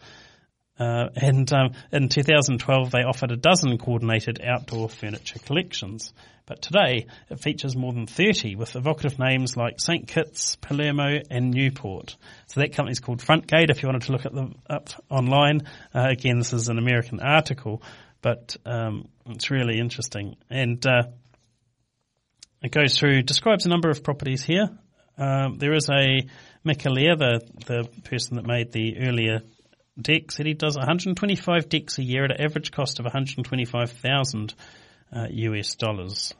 Uh, 0.79 1.09
and 1.15 1.51
um, 1.53 1.71
in 1.91 2.09
2012, 2.09 2.91
they 2.91 2.99
offered 2.99 3.31
a 3.31 3.37
dozen 3.37 3.77
coordinated 3.77 4.41
outdoor 4.43 4.89
furniture 4.89 5.39
collections. 5.39 6.13
But 6.45 6.61
today, 6.61 7.07
it 7.29 7.41
features 7.41 7.75
more 7.75 7.91
than 7.91 8.07
30 8.07 8.55
with 8.55 8.75
evocative 8.75 9.19
names 9.19 9.57
like 9.57 9.81
St. 9.81 10.07
Kitts, 10.07 10.55
Palermo, 10.55 11.19
and 11.29 11.51
Newport. 11.51 12.15
So 12.47 12.61
that 12.61 12.73
company 12.73 12.93
is 12.93 13.01
called 13.01 13.19
Frontgate. 13.19 13.69
If 13.69 13.83
you 13.83 13.89
wanted 13.89 14.03
to 14.03 14.13
look 14.13 14.25
at 14.25 14.33
them 14.33 14.55
up 14.69 14.89
online, 15.09 15.63
uh, 15.93 16.07
again, 16.09 16.37
this 16.37 16.53
is 16.53 16.69
an 16.69 16.77
American 16.77 17.19
article, 17.19 17.81
but 18.21 18.55
um, 18.65 19.09
it's 19.25 19.51
really 19.51 19.77
interesting. 19.77 20.37
And 20.49 20.85
uh, 20.85 21.03
it 22.63 22.71
goes 22.71 22.97
through, 22.97 23.23
describes 23.23 23.65
a 23.65 23.69
number 23.69 23.89
of 23.89 24.01
properties 24.01 24.43
here. 24.43 24.69
Um, 25.17 25.57
there 25.57 25.73
is 25.73 25.89
a 25.89 26.27
McAleer, 26.65 27.17
the, 27.17 27.41
the 27.65 28.01
person 28.03 28.37
that 28.37 28.45
made 28.45 28.71
the 28.71 28.99
earlier 28.99 29.41
deck 29.99 30.31
said 30.31 30.45
he 30.45 30.53
does 30.53 30.75
125 30.75 31.69
decks 31.69 31.97
a 31.97 32.03
year 32.03 32.25
at 32.25 32.31
an 32.31 32.41
average 32.41 32.71
cost 32.71 32.99
of 32.99 33.05
125,000 33.05 34.53
uh, 35.11 35.27
US 35.29 35.75
dollars. 35.75 36.33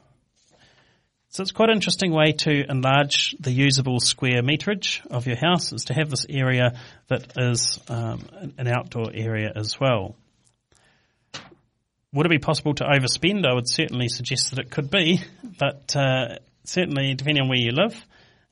So 1.30 1.42
it's 1.42 1.52
quite 1.52 1.68
an 1.68 1.76
interesting 1.76 2.12
way 2.12 2.32
to 2.32 2.64
enlarge 2.70 3.36
the 3.38 3.52
usable 3.52 4.00
square 4.00 4.42
meterage 4.42 5.06
of 5.08 5.26
your 5.26 5.36
house 5.36 5.72
is 5.72 5.84
to 5.84 5.94
have 5.94 6.08
this 6.08 6.24
area 6.28 6.72
that 7.08 7.34
is 7.36 7.78
um, 7.88 8.24
an 8.56 8.66
outdoor 8.66 9.10
area 9.12 9.52
as 9.54 9.78
well. 9.78 10.16
Would 12.14 12.24
it 12.24 12.30
be 12.30 12.38
possible 12.38 12.74
to 12.76 12.84
overspend? 12.84 13.46
I 13.46 13.52
would 13.52 13.68
certainly 13.68 14.08
suggest 14.08 14.50
that 14.50 14.58
it 14.58 14.70
could 14.70 14.90
be, 14.90 15.20
but 15.58 15.94
uh, 15.94 16.36
certainly 16.64 17.12
depending 17.12 17.42
on 17.42 17.48
where 17.50 17.58
you 17.58 17.72
live 17.72 18.02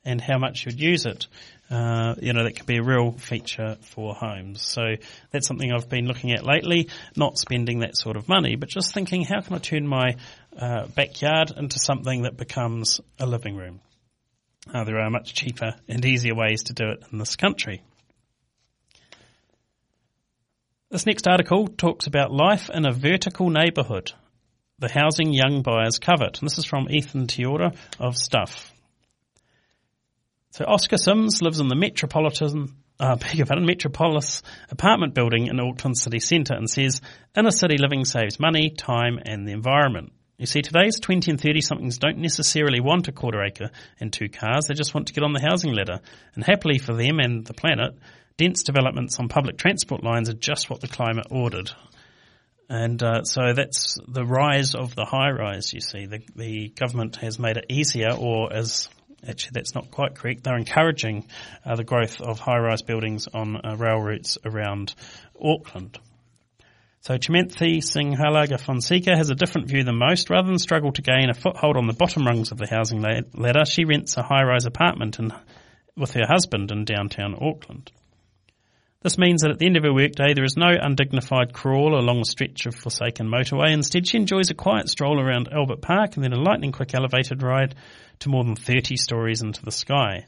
and 0.07 0.21
how 0.21 0.37
much 0.37 0.65
you'd 0.65 0.79
use 0.79 1.05
it, 1.05 1.27
uh, 1.69 2.15
you 2.21 2.31
know, 2.31 2.45
that 2.45 2.55
could 2.55 2.65
be 2.65 2.77
a 2.77 2.83
real 2.83 3.11
feature 3.11 3.75
for 3.81 4.15
homes. 4.15 4.61
So 4.61 4.95
that's 5.31 5.45
something 5.45 5.69
I've 5.71 5.89
been 5.89 6.07
looking 6.07 6.31
at 6.31 6.45
lately, 6.45 6.89
not 7.17 7.37
spending 7.37 7.79
that 7.79 7.97
sort 7.97 8.15
of 8.15 8.29
money, 8.29 8.55
but 8.55 8.69
just 8.69 8.93
thinking 8.93 9.23
how 9.23 9.41
can 9.41 9.55
I 9.55 9.59
turn 9.59 9.85
my 9.85 10.15
uh, 10.57 10.87
backyard 10.87 11.51
into 11.55 11.77
something 11.77 12.21
that 12.21 12.37
becomes 12.37 13.01
a 13.19 13.25
living 13.25 13.57
room? 13.57 13.81
Uh, 14.73 14.85
there 14.85 14.99
are 14.99 15.09
much 15.09 15.33
cheaper 15.33 15.75
and 15.89 16.05
easier 16.05 16.35
ways 16.35 16.63
to 16.63 16.73
do 16.73 16.89
it 16.89 17.03
in 17.11 17.19
this 17.19 17.35
country. 17.35 17.81
This 20.89 21.05
next 21.05 21.27
article 21.27 21.67
talks 21.67 22.07
about 22.07 22.31
life 22.31 22.69
in 22.69 22.85
a 22.85 22.93
vertical 22.93 23.49
neighbourhood, 23.49 24.13
the 24.79 24.89
housing 24.89 25.33
young 25.33 25.63
buyers 25.63 25.99
covet. 25.99 26.39
And 26.39 26.49
this 26.49 26.57
is 26.57 26.65
from 26.65 26.89
Ethan 26.89 27.27
Teora 27.27 27.75
of 27.99 28.15
Stuff. 28.15 28.71
So 30.57 30.65
Oscar 30.65 30.97
Sims 30.97 31.43
lives 31.43 31.59
in 31.59 31.67
the 31.67 31.75
Metropolitan, 31.75 32.73
uh, 32.99 33.15
beg 33.17 33.35
your 33.35 33.45
Metropolis 33.59 34.41
apartment 34.71 35.13
building 35.13 35.45
in 35.45 35.59
Auckland 35.59 35.99
city 35.99 36.19
centre 36.19 36.55
and 36.55 36.67
says 36.67 36.99
inner 37.37 37.51
city 37.51 37.77
living 37.77 38.05
saves 38.05 38.39
money, 38.39 38.71
time 38.71 39.19
and 39.23 39.47
the 39.47 39.51
environment. 39.51 40.13
You 40.39 40.47
see, 40.47 40.63
today's 40.63 40.99
20 40.99 41.29
and 41.29 41.39
30 41.39 41.61
somethings 41.61 41.99
don't 41.99 42.17
necessarily 42.17 42.79
want 42.79 43.07
a 43.07 43.11
quarter 43.11 43.43
acre 43.43 43.69
and 43.99 44.11
two 44.11 44.29
cars. 44.29 44.65
They 44.65 44.73
just 44.73 44.95
want 44.95 45.05
to 45.09 45.13
get 45.13 45.23
on 45.23 45.33
the 45.33 45.47
housing 45.47 45.75
ladder. 45.75 45.99
And 46.33 46.43
happily 46.43 46.79
for 46.79 46.95
them 46.95 47.19
and 47.19 47.45
the 47.45 47.53
planet, 47.53 47.93
dense 48.37 48.63
developments 48.63 49.19
on 49.19 49.29
public 49.29 49.59
transport 49.59 50.03
lines 50.03 50.27
are 50.27 50.33
just 50.33 50.71
what 50.71 50.81
the 50.81 50.87
climate 50.87 51.27
ordered. 51.29 51.69
And 52.67 53.03
uh, 53.03 53.25
so 53.25 53.53
that's 53.53 53.99
the 54.07 54.25
rise 54.25 54.73
of 54.73 54.95
the 54.95 55.05
high 55.05 55.29
rise, 55.29 55.71
you 55.71 55.81
see. 55.81 56.07
The, 56.07 56.23
the 56.35 56.69
government 56.69 57.17
has 57.17 57.37
made 57.37 57.57
it 57.57 57.67
easier, 57.69 58.09
or 58.17 58.51
as 58.51 58.89
actually 59.27 59.51
that's 59.53 59.73
not 59.73 59.91
quite 59.91 60.15
correct. 60.15 60.43
They're 60.43 60.57
encouraging 60.57 61.27
uh, 61.65 61.75
the 61.75 61.83
growth 61.83 62.21
of 62.21 62.39
high-rise 62.39 62.81
buildings 62.81 63.27
on 63.33 63.55
uh, 63.55 63.75
rail 63.77 63.99
routes 63.99 64.37
around 64.45 64.93
Auckland. 65.41 65.97
So 67.01 67.13
Chimanthi 67.17 67.77
Singhalaga 67.77 68.59
Fonseca 68.59 69.15
has 69.15 69.29
a 69.29 69.35
different 69.35 69.67
view 69.69 69.83
than 69.83 69.97
most. 69.97 70.29
Rather 70.29 70.47
than 70.47 70.59
struggle 70.59 70.91
to 70.91 71.01
gain 71.01 71.29
a 71.29 71.33
foothold 71.33 71.77
on 71.77 71.87
the 71.87 71.93
bottom 71.93 72.25
rungs 72.25 72.51
of 72.51 72.57
the 72.57 72.67
housing 72.67 73.01
ladder, 73.01 73.65
she 73.65 73.85
rents 73.85 74.17
a 74.17 74.23
high-rise 74.23 74.65
apartment 74.65 75.19
in, 75.19 75.31
with 75.95 76.11
her 76.13 76.25
husband 76.27 76.71
in 76.71 76.83
downtown 76.83 77.33
Auckland. 77.39 77.91
This 79.01 79.17
means 79.17 79.41
that 79.41 79.51
at 79.51 79.59
the 79.59 79.67
end 79.67 79.77
of 79.77 79.83
her 79.83 79.93
workday, 79.93 80.33
there 80.33 80.43
is 80.43 80.57
no 80.57 80.69
undignified 80.69 81.53
crawl 81.53 81.99
along 81.99 82.21
a 82.21 82.25
stretch 82.25 82.65
of 82.65 82.75
forsaken 82.75 83.27
motorway. 83.27 83.71
Instead, 83.71 84.07
she 84.07 84.17
enjoys 84.17 84.49
a 84.49 84.55
quiet 84.55 84.89
stroll 84.89 85.19
around 85.19 85.49
Albert 85.51 85.81
Park 85.81 86.15
and 86.15 86.23
then 86.23 86.33
a 86.33 86.41
lightning 86.41 86.71
quick 86.71 86.95
elevated 86.95 87.43
ride 87.43 87.75
to 88.19 88.29
more 88.29 88.43
than 88.43 88.55
30 88.55 88.97
stories 88.97 89.43
into 89.43 89.63
the 89.63 89.71
sky. 89.71 90.25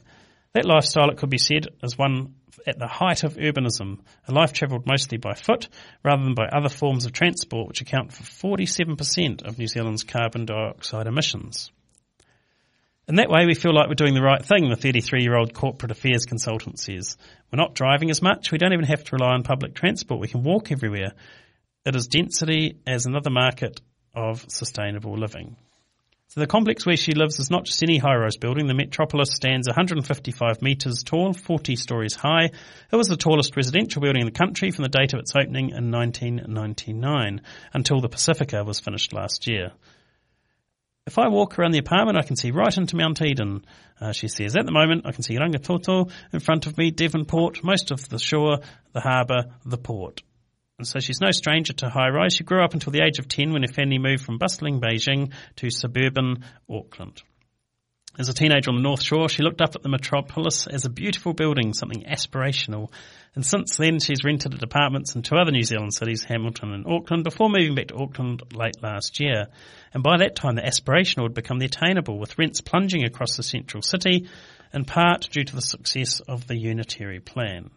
That 0.52 0.64
lifestyle, 0.64 1.10
it 1.10 1.16
could 1.16 1.30
be 1.30 1.38
said, 1.38 1.66
is 1.82 1.98
one 1.98 2.34
at 2.66 2.78
the 2.78 2.86
height 2.86 3.24
of 3.24 3.34
urbanism, 3.34 4.00
a 4.28 4.32
life 4.32 4.52
travelled 4.52 4.86
mostly 4.86 5.18
by 5.18 5.34
foot 5.34 5.68
rather 6.04 6.22
than 6.22 6.34
by 6.34 6.46
other 6.46 6.68
forms 6.68 7.06
of 7.06 7.12
transport, 7.12 7.68
which 7.68 7.80
account 7.80 8.12
for 8.12 8.22
47% 8.22 9.42
of 9.46 9.58
New 9.58 9.66
Zealand's 9.66 10.04
carbon 10.04 10.46
dioxide 10.46 11.06
emissions. 11.06 11.70
In 13.08 13.16
that 13.16 13.30
way, 13.30 13.44
we 13.46 13.54
feel 13.54 13.74
like 13.74 13.88
we're 13.88 13.94
doing 13.94 14.14
the 14.14 14.22
right 14.22 14.44
thing, 14.44 14.68
the 14.68 14.76
33 14.76 15.22
year 15.22 15.36
old 15.36 15.52
corporate 15.52 15.90
affairs 15.90 16.26
consultant 16.26 16.78
says. 16.78 17.16
We're 17.52 17.56
not 17.56 17.74
driving 17.74 18.10
as 18.10 18.22
much. 18.22 18.52
We 18.52 18.58
don't 18.58 18.72
even 18.72 18.84
have 18.86 19.04
to 19.04 19.16
rely 19.16 19.32
on 19.32 19.42
public 19.42 19.74
transport. 19.74 20.20
We 20.20 20.28
can 20.28 20.42
walk 20.42 20.70
everywhere. 20.70 21.12
It 21.84 21.96
is 21.96 22.06
density 22.06 22.78
as 22.86 23.06
another 23.06 23.30
market 23.30 23.80
of 24.14 24.44
sustainable 24.48 25.18
living. 25.18 25.56
So 26.28 26.38
the 26.38 26.46
complex 26.46 26.86
where 26.86 26.96
she 26.96 27.12
lives 27.12 27.40
is 27.40 27.50
not 27.50 27.64
just 27.64 27.82
any 27.82 27.98
high-rise 27.98 28.36
building. 28.36 28.68
The 28.68 28.74
Metropolis 28.74 29.34
stands 29.34 29.66
155 29.66 30.62
metres 30.62 31.02
tall, 31.02 31.32
40 31.32 31.74
stories 31.74 32.14
high. 32.14 32.50
It 32.92 32.96
was 32.96 33.08
the 33.08 33.16
tallest 33.16 33.56
residential 33.56 34.00
building 34.00 34.20
in 34.22 34.26
the 34.26 34.38
country 34.38 34.70
from 34.70 34.84
the 34.84 34.88
date 34.88 35.12
of 35.12 35.18
its 35.18 35.34
opening 35.34 35.70
in 35.70 35.90
1999 35.90 37.40
until 37.72 38.00
the 38.00 38.08
Pacifica 38.08 38.62
was 38.62 38.78
finished 38.78 39.12
last 39.12 39.48
year. 39.48 39.72
If 41.10 41.18
I 41.18 41.26
walk 41.26 41.58
around 41.58 41.72
the 41.72 41.80
apartment, 41.80 42.18
I 42.18 42.22
can 42.22 42.36
see 42.36 42.52
right 42.52 42.76
into 42.76 42.94
Mount 42.94 43.20
Eden, 43.20 43.64
uh, 44.00 44.12
she 44.12 44.28
says. 44.28 44.54
At 44.54 44.64
the 44.64 44.70
moment, 44.70 45.06
I 45.06 45.10
can 45.10 45.24
see 45.24 45.36
Rangitoto 45.36 46.08
in 46.32 46.38
front 46.38 46.68
of 46.68 46.78
me, 46.78 46.92
Devonport, 46.92 47.64
most 47.64 47.90
of 47.90 48.08
the 48.08 48.20
shore, 48.20 48.60
the 48.92 49.00
harbour, 49.00 49.46
the 49.64 49.76
port. 49.76 50.22
And 50.78 50.86
so 50.86 51.00
she's 51.00 51.20
no 51.20 51.32
stranger 51.32 51.72
to 51.72 51.88
high 51.88 52.10
rise. 52.10 52.34
She 52.34 52.44
grew 52.44 52.62
up 52.62 52.74
until 52.74 52.92
the 52.92 53.02
age 53.02 53.18
of 53.18 53.26
10 53.26 53.52
when 53.52 53.62
her 53.62 53.72
family 53.72 53.98
moved 53.98 54.22
from 54.22 54.38
bustling 54.38 54.80
Beijing 54.80 55.32
to 55.56 55.68
suburban 55.70 56.44
Auckland. 56.70 57.24
As 58.18 58.28
a 58.28 58.34
teenager 58.34 58.70
on 58.70 58.76
the 58.76 58.82
North 58.82 59.02
Shore, 59.02 59.28
she 59.28 59.42
looked 59.42 59.60
up 59.60 59.76
at 59.76 59.82
the 59.82 59.88
metropolis 59.88 60.66
as 60.66 60.84
a 60.84 60.90
beautiful 60.90 61.32
building, 61.32 61.72
something 61.72 62.02
aspirational. 62.02 62.90
And 63.34 63.46
since 63.46 63.76
then, 63.76 64.00
she's 64.00 64.24
rented 64.24 64.52
at 64.52 64.62
apartments 64.62 65.14
in 65.14 65.22
two 65.22 65.36
other 65.36 65.52
New 65.52 65.62
Zealand 65.62 65.94
cities, 65.94 66.24
Hamilton 66.24 66.72
and 66.72 66.86
Auckland, 66.86 67.22
before 67.22 67.48
moving 67.48 67.76
back 67.76 67.86
to 67.88 67.96
Auckland 67.96 68.42
late 68.52 68.82
last 68.82 69.20
year. 69.20 69.46
And 69.94 70.02
by 70.02 70.18
that 70.18 70.34
time, 70.34 70.56
the 70.56 70.62
aspirational 70.62 71.22
had 71.22 71.34
become 71.34 71.60
the 71.60 71.66
attainable, 71.66 72.18
with 72.18 72.36
rents 72.36 72.60
plunging 72.60 73.04
across 73.04 73.36
the 73.36 73.44
central 73.44 73.82
city, 73.82 74.28
in 74.74 74.84
part 74.84 75.28
due 75.30 75.44
to 75.44 75.54
the 75.54 75.62
success 75.62 76.20
of 76.20 76.48
the 76.48 76.56
unitary 76.56 77.20
plan. 77.20 77.70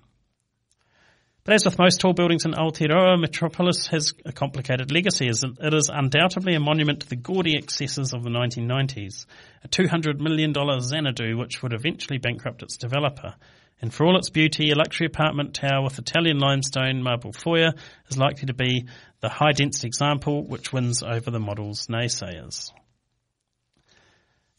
But 1.45 1.55
as 1.55 1.65
with 1.65 1.77
most 1.77 1.99
tall 1.99 2.13
buildings 2.13 2.45
in 2.45 2.53
Aotearoa, 2.53 3.19
Metropolis 3.19 3.87
has 3.87 4.13
a 4.23 4.31
complicated 4.31 4.93
legacy 4.93 5.27
it 5.27 5.73
is 5.73 5.89
undoubtedly 5.93 6.55
a 6.55 6.59
monument 6.61 7.01
to 7.01 7.09
the 7.09 7.17
gaudy 7.17 7.57
excesses 7.57 8.13
of 8.13 8.23
the 8.23 8.29
1990s. 8.29 9.25
A 9.65 9.67
$200 9.67 10.19
million 10.21 10.53
Xanadu 10.53 11.37
which 11.37 11.61
would 11.61 11.73
eventually 11.73 12.17
bankrupt 12.17 12.63
its 12.63 12.77
developer. 12.77 13.35
And 13.81 13.93
for 13.93 14.05
all 14.05 14.17
its 14.17 14.29
beauty, 14.29 14.71
a 14.71 14.75
luxury 14.75 15.07
apartment 15.07 15.53
tower 15.53 15.83
with 15.83 15.99
Italian 15.99 16.39
limestone 16.39 17.03
marble 17.03 17.33
foyer 17.33 17.73
is 18.07 18.17
likely 18.17 18.45
to 18.45 18.53
be 18.53 18.87
the 19.19 19.27
high 19.27 19.51
density 19.51 19.87
example 19.87 20.47
which 20.47 20.71
wins 20.71 21.03
over 21.03 21.29
the 21.29 21.41
model's 21.41 21.87
naysayers. 21.87 22.71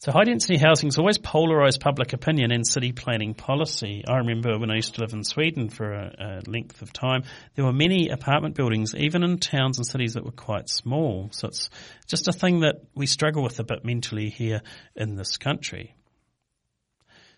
So 0.05 0.11
high 0.11 0.25
density 0.25 0.57
housing 0.57 0.89
has 0.89 0.99
always 0.99 1.17
polarised 1.17 1.81
public 1.81 2.13
opinion 2.13 2.51
and 2.51 2.63
city 2.67 2.91
planning 2.91 3.33
policy. 3.33 4.03
I 4.07 4.17
remember 4.17 4.59
when 4.59 4.69
I 4.69 4.75
used 4.75 4.93
to 4.93 5.01
live 5.01 5.13
in 5.13 5.23
Sweden 5.23 5.69
for 5.69 5.91
a, 5.91 6.41
a, 6.45 6.47
length 6.47 6.83
of 6.83 6.93
time, 6.93 7.23
there 7.55 7.65
were 7.65 7.73
many 7.73 8.09
apartment 8.09 8.53
buildings, 8.53 8.93
even 8.93 9.23
in 9.23 9.39
towns 9.39 9.79
and 9.79 9.87
cities 9.87 10.13
that 10.13 10.23
were 10.23 10.29
quite 10.29 10.69
small. 10.69 11.29
So 11.31 11.47
it's 11.47 11.71
just 12.05 12.27
a 12.27 12.31
thing 12.31 12.59
that 12.59 12.83
we 12.93 13.07
struggle 13.07 13.41
with 13.41 13.59
a 13.59 13.63
bit 13.63 13.83
mentally 13.83 14.29
here 14.29 14.61
in 14.95 15.15
this 15.15 15.37
country. 15.37 15.95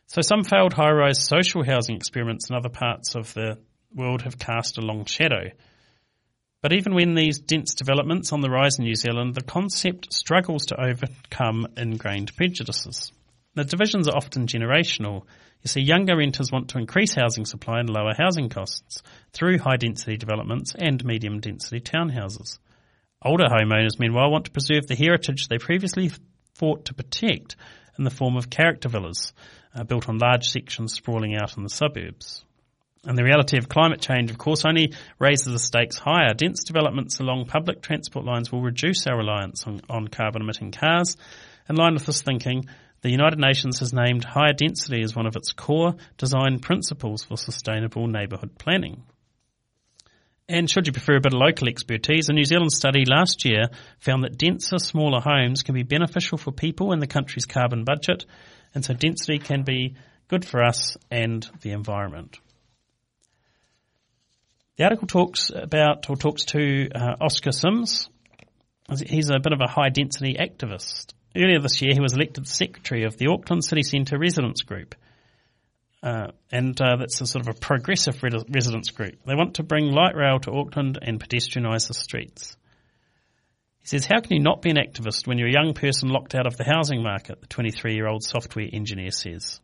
So 0.08 0.22
some 0.22 0.44
failed 0.44 0.74
high-rise 0.74 1.26
social 1.26 1.64
housing 1.64 1.96
experiments 1.96 2.50
in 2.50 2.58
other 2.58 2.68
parts 2.68 3.16
of 3.16 3.34
the 3.34 3.60
world 3.96 4.24
have 4.24 4.38
cast 4.38 4.78
a 4.78 4.82
long 4.82 5.06
shadow. 5.06 5.52
But 6.62 6.74
even 6.74 6.96
when 6.96 7.14
these 7.14 7.40
dense 7.40 7.76
developments 7.76 8.34
on 8.34 8.42
the 8.42 8.50
rise 8.50 8.80
in 8.80 8.86
New 8.86 8.96
Zealand, 8.96 9.36
the 9.36 9.44
concept 9.44 10.12
struggles 10.12 10.66
to 10.68 10.82
overcome 10.82 11.68
ingrained 11.78 12.36
prejudices. 12.36 13.12
The 13.54 13.64
divisions 13.64 14.08
are 14.08 14.16
often 14.16 14.48
generational. 14.48 15.24
You 15.64 15.68
see, 15.68 15.82
younger 15.82 16.18
renters 16.18 16.52
want 16.52 16.70
to 16.70 16.80
increase 16.80 17.14
housing 17.14 17.46
supply 17.46 17.80
and 17.80 17.90
lower 17.90 18.14
housing 18.18 18.50
costs 18.50 19.04
through 19.34 19.60
high 19.60 19.78
density 19.78 20.18
developments 20.18 20.76
and 20.78 21.04
medium 21.06 21.40
density 21.40 21.80
townhouses. 21.80 22.60
Older 23.24 23.46
homeowners, 23.46 24.00
meanwhile, 24.00 24.32
want 24.32 24.46
to 24.46 24.52
preserve 24.52 24.88
the 24.88 24.96
heritage 24.96 25.48
they 25.48 25.58
previously 25.58 26.12
fought 26.56 26.86
to 26.86 26.94
protect 26.94 27.56
in 27.98 28.04
the 28.04 28.12
form 28.12 28.36
of 28.36 28.50
character 28.50 28.90
villas 28.90 29.34
uh, 29.76 29.84
built 29.84 30.10
on 30.10 30.18
large 30.18 30.50
sections 30.50 30.94
sprawling 30.94 31.36
out 31.36 31.58
in 31.58 31.64
the 31.64 31.70
suburbs. 31.70 32.44
And 33.06 33.18
the 33.18 33.24
reality 33.24 33.58
of 33.58 33.70
climate 33.70 34.02
change, 34.02 34.32
of 34.32 34.38
course, 34.38 34.66
only 34.66 34.94
raises 35.20 35.54
the 35.54 35.60
stakes 35.60 35.98
higher. 35.98 36.34
Dense 36.34 36.64
developments 36.64 37.20
along 37.20 37.46
public 37.46 37.82
transport 37.82 38.26
lines 38.26 38.52
will 38.52 38.62
reduce 38.62 39.08
our 39.08 39.18
reliance 39.18 39.66
on, 39.66 39.82
on 39.90 40.08
carbon 40.08 40.42
emitting 40.42 40.72
cars. 40.72 41.16
In 41.70 41.76
line 41.76 41.94
with 41.94 42.06
this 42.06 42.22
thinking, 42.22 42.66
the 43.02 43.12
United 43.12 43.40
Nations 43.40 43.80
has 43.80 43.94
named 43.94 44.24
higher 44.24 44.54
density 44.54 45.04
as 45.04 45.16
one 45.16 45.28
of 45.28 45.36
its 45.36 45.54
core 45.54 45.96
design 46.18 46.60
principles 46.60 47.24
for 47.24 47.38
sustainable 47.38 48.08
neighbourhood 48.08 48.58
planning. 48.58 49.04
And 50.50 50.70
should 50.70 50.88
you 50.88 50.94
prefer 50.94 51.18
a 51.18 51.22
bit 51.22 51.34
of 51.34 51.40
local 51.40 51.68
expertise, 51.68 52.30
a 52.30 52.34
New 52.34 52.46
Zealand 52.46 52.72
study 52.72 53.04
last 53.06 53.44
year 53.44 53.66
found 54.00 54.24
that 54.24 54.38
denser, 54.38 54.80
smaller 54.80 55.20
homes 55.20 55.62
can 55.62 55.76
be 55.76 55.84
beneficial 55.84 56.38
for 56.38 56.52
people 56.52 56.94
and 56.94 57.02
the 57.02 57.08
country's 57.08 57.46
carbon 57.46 57.84
budget, 57.84 58.26
and 58.74 58.84
so 58.84 58.94
density 58.94 59.40
can 59.40 59.64
be 59.64 59.96
good 60.30 60.46
for 60.46 60.64
us 60.64 60.96
and 61.12 61.48
the 61.62 61.72
environment. 61.72 62.40
The 64.78 64.84
article 64.84 65.08
talks 65.08 65.50
about, 65.54 66.08
or 66.08 66.16
talks 66.16 66.46
to 66.46 66.90
uh, 66.94 67.16
Oscar 67.20 67.52
Sims. 67.52 68.10
He's 69.08 69.30
a 69.32 69.40
bit 69.40 69.52
of 69.52 69.60
a 69.60 69.68
high 69.68 69.90
density 69.90 70.36
activist. 70.40 71.14
Earlier 71.36 71.60
this 71.60 71.82
year, 71.82 71.94
he 71.94 72.00
was 72.00 72.14
elected 72.14 72.48
secretary 72.48 73.04
of 73.04 73.18
the 73.18 73.28
Auckland 73.28 73.66
City 73.66 73.82
Centre 73.82 74.20
Residents 74.20 74.62
Group. 74.62 74.94
Uh, 76.04 76.28
and 76.52 76.80
uh, 76.80 76.98
that's 76.98 77.20
a 77.22 77.26
sort 77.26 77.48
of 77.48 77.56
a 77.56 77.60
progressive 77.60 78.22
residents 78.22 78.92
group. 78.92 79.16
They 79.26 79.34
want 79.34 79.56
to 79.56 79.64
bring 79.64 79.92
light 79.92 80.16
rail 80.16 80.40
to 80.42 80.52
Auckland 80.52 81.00
and 81.02 81.20
pedestrianise 81.20 81.88
the 81.88 81.96
streets. 81.96 82.56
He 83.80 83.88
says, 83.88 84.06
How 84.06 84.22
can 84.22 84.38
you 84.38 84.44
not 84.44 84.62
be 84.62 84.70
an 84.70 84.78
activist 84.78 85.26
when 85.26 85.40
you're 85.40 85.50
a 85.50 85.54
young 85.54 85.74
person 85.74 86.10
locked 86.10 86.36
out 86.36 86.46
of 86.46 86.56
the 86.56 86.64
housing 86.64 87.02
market? 87.02 87.42
The 87.42 87.48
23 87.48 87.96
year 87.96 88.08
old 88.08 88.24
software 88.24 88.68
engineer 88.72 89.10
says. 89.10 89.60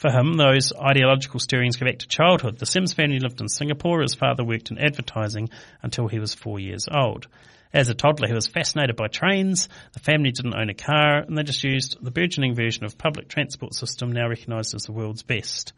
For 0.00 0.10
him, 0.10 0.38
those 0.38 0.72
ideological 0.72 1.40
stirrings 1.40 1.76
go 1.76 1.84
back 1.84 1.98
to 1.98 2.08
childhood. 2.08 2.58
The 2.58 2.64
Sims 2.64 2.94
family 2.94 3.18
lived 3.18 3.42
in 3.42 3.50
Singapore. 3.50 4.00
His 4.00 4.14
father 4.14 4.42
worked 4.42 4.70
in 4.70 4.78
advertising 4.78 5.50
until 5.82 6.08
he 6.08 6.18
was 6.18 6.32
four 6.32 6.58
years 6.58 6.88
old. 6.90 7.26
As 7.74 7.90
a 7.90 7.94
toddler, 7.94 8.26
he 8.26 8.32
was 8.32 8.46
fascinated 8.46 8.96
by 8.96 9.08
trains. 9.08 9.68
The 9.92 10.00
family 10.00 10.30
didn't 10.30 10.54
own 10.54 10.70
a 10.70 10.74
car, 10.74 11.18
and 11.18 11.36
they 11.36 11.42
just 11.42 11.62
used 11.62 11.98
the 12.00 12.10
burgeoning 12.10 12.54
version 12.54 12.86
of 12.86 12.96
public 12.96 13.28
transport 13.28 13.74
system 13.74 14.10
now 14.10 14.26
recognised 14.26 14.74
as 14.74 14.84
the 14.84 14.92
world's 14.92 15.22
best. 15.22 15.74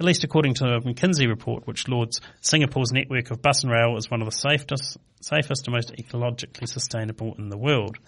At 0.00 0.06
least 0.06 0.24
according 0.24 0.54
to 0.54 0.64
a 0.64 0.80
McKinsey 0.80 1.28
report, 1.28 1.66
which 1.66 1.86
lauds 1.86 2.22
Singapore's 2.40 2.92
network 2.92 3.30
of 3.30 3.42
bus 3.42 3.62
and 3.62 3.70
rail 3.70 3.98
as 3.98 4.10
one 4.10 4.22
of 4.22 4.26
the 4.26 4.32
safest, 4.32 4.96
safest 5.20 5.66
and 5.66 5.74
most 5.74 5.92
ecologically 5.92 6.66
sustainable 6.66 7.34
in 7.38 7.50
the 7.50 7.58
world. 7.58 7.98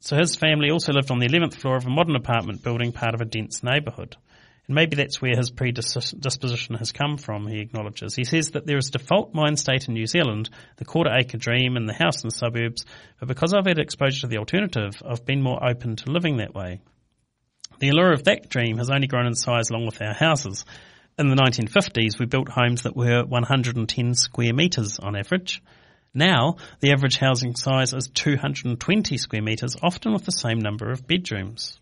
So 0.00 0.16
his 0.16 0.36
family 0.36 0.70
also 0.70 0.92
lived 0.92 1.10
on 1.10 1.18
the 1.18 1.28
11th 1.28 1.54
floor 1.54 1.76
of 1.76 1.86
a 1.86 1.90
modern 1.90 2.16
apartment 2.16 2.62
building, 2.62 2.92
part 2.92 3.14
of 3.14 3.20
a 3.20 3.24
dense 3.24 3.62
neighbourhood. 3.62 4.16
And 4.66 4.74
maybe 4.74 4.96
that's 4.96 5.22
where 5.22 5.36
his 5.36 5.50
predisposition 5.50 6.74
has 6.74 6.92
come 6.92 7.18
from, 7.18 7.46
he 7.46 7.60
acknowledges. 7.60 8.14
He 8.14 8.24
says 8.24 8.50
that 8.50 8.66
there 8.66 8.78
is 8.78 8.90
default 8.90 9.32
mind 9.32 9.58
state 9.58 9.86
in 9.86 9.94
New 9.94 10.06
Zealand, 10.06 10.50
the 10.76 10.84
quarter 10.84 11.10
acre 11.16 11.38
dream 11.38 11.76
and 11.76 11.88
the 11.88 11.94
house 11.94 12.22
in 12.22 12.28
the 12.28 12.34
suburbs, 12.34 12.84
but 13.18 13.28
because 13.28 13.54
I've 13.54 13.66
had 13.66 13.78
exposure 13.78 14.22
to 14.22 14.26
the 14.26 14.38
alternative, 14.38 15.00
I've 15.08 15.24
been 15.24 15.42
more 15.42 15.64
open 15.64 15.96
to 15.96 16.10
living 16.10 16.38
that 16.38 16.54
way. 16.54 16.80
The 17.78 17.90
allure 17.90 18.12
of 18.12 18.24
that 18.24 18.48
dream 18.48 18.78
has 18.78 18.90
only 18.90 19.06
grown 19.06 19.26
in 19.26 19.34
size 19.34 19.70
along 19.70 19.86
with 19.86 20.02
our 20.02 20.14
houses. 20.14 20.64
In 21.18 21.28
the 21.28 21.36
1950s, 21.36 22.18
we 22.18 22.26
built 22.26 22.48
homes 22.48 22.82
that 22.82 22.96
were 22.96 23.24
110 23.24 24.14
square 24.14 24.52
metres 24.52 24.98
on 24.98 25.16
average. 25.16 25.62
Now, 26.16 26.56
the 26.80 26.92
average 26.92 27.18
housing 27.18 27.54
size 27.54 27.92
is 27.92 28.08
220 28.08 29.18
square 29.18 29.42
metres, 29.42 29.76
often 29.82 30.14
with 30.14 30.24
the 30.24 30.32
same 30.32 30.58
number 30.58 30.90
of 30.90 31.06
bedrooms. 31.06 31.78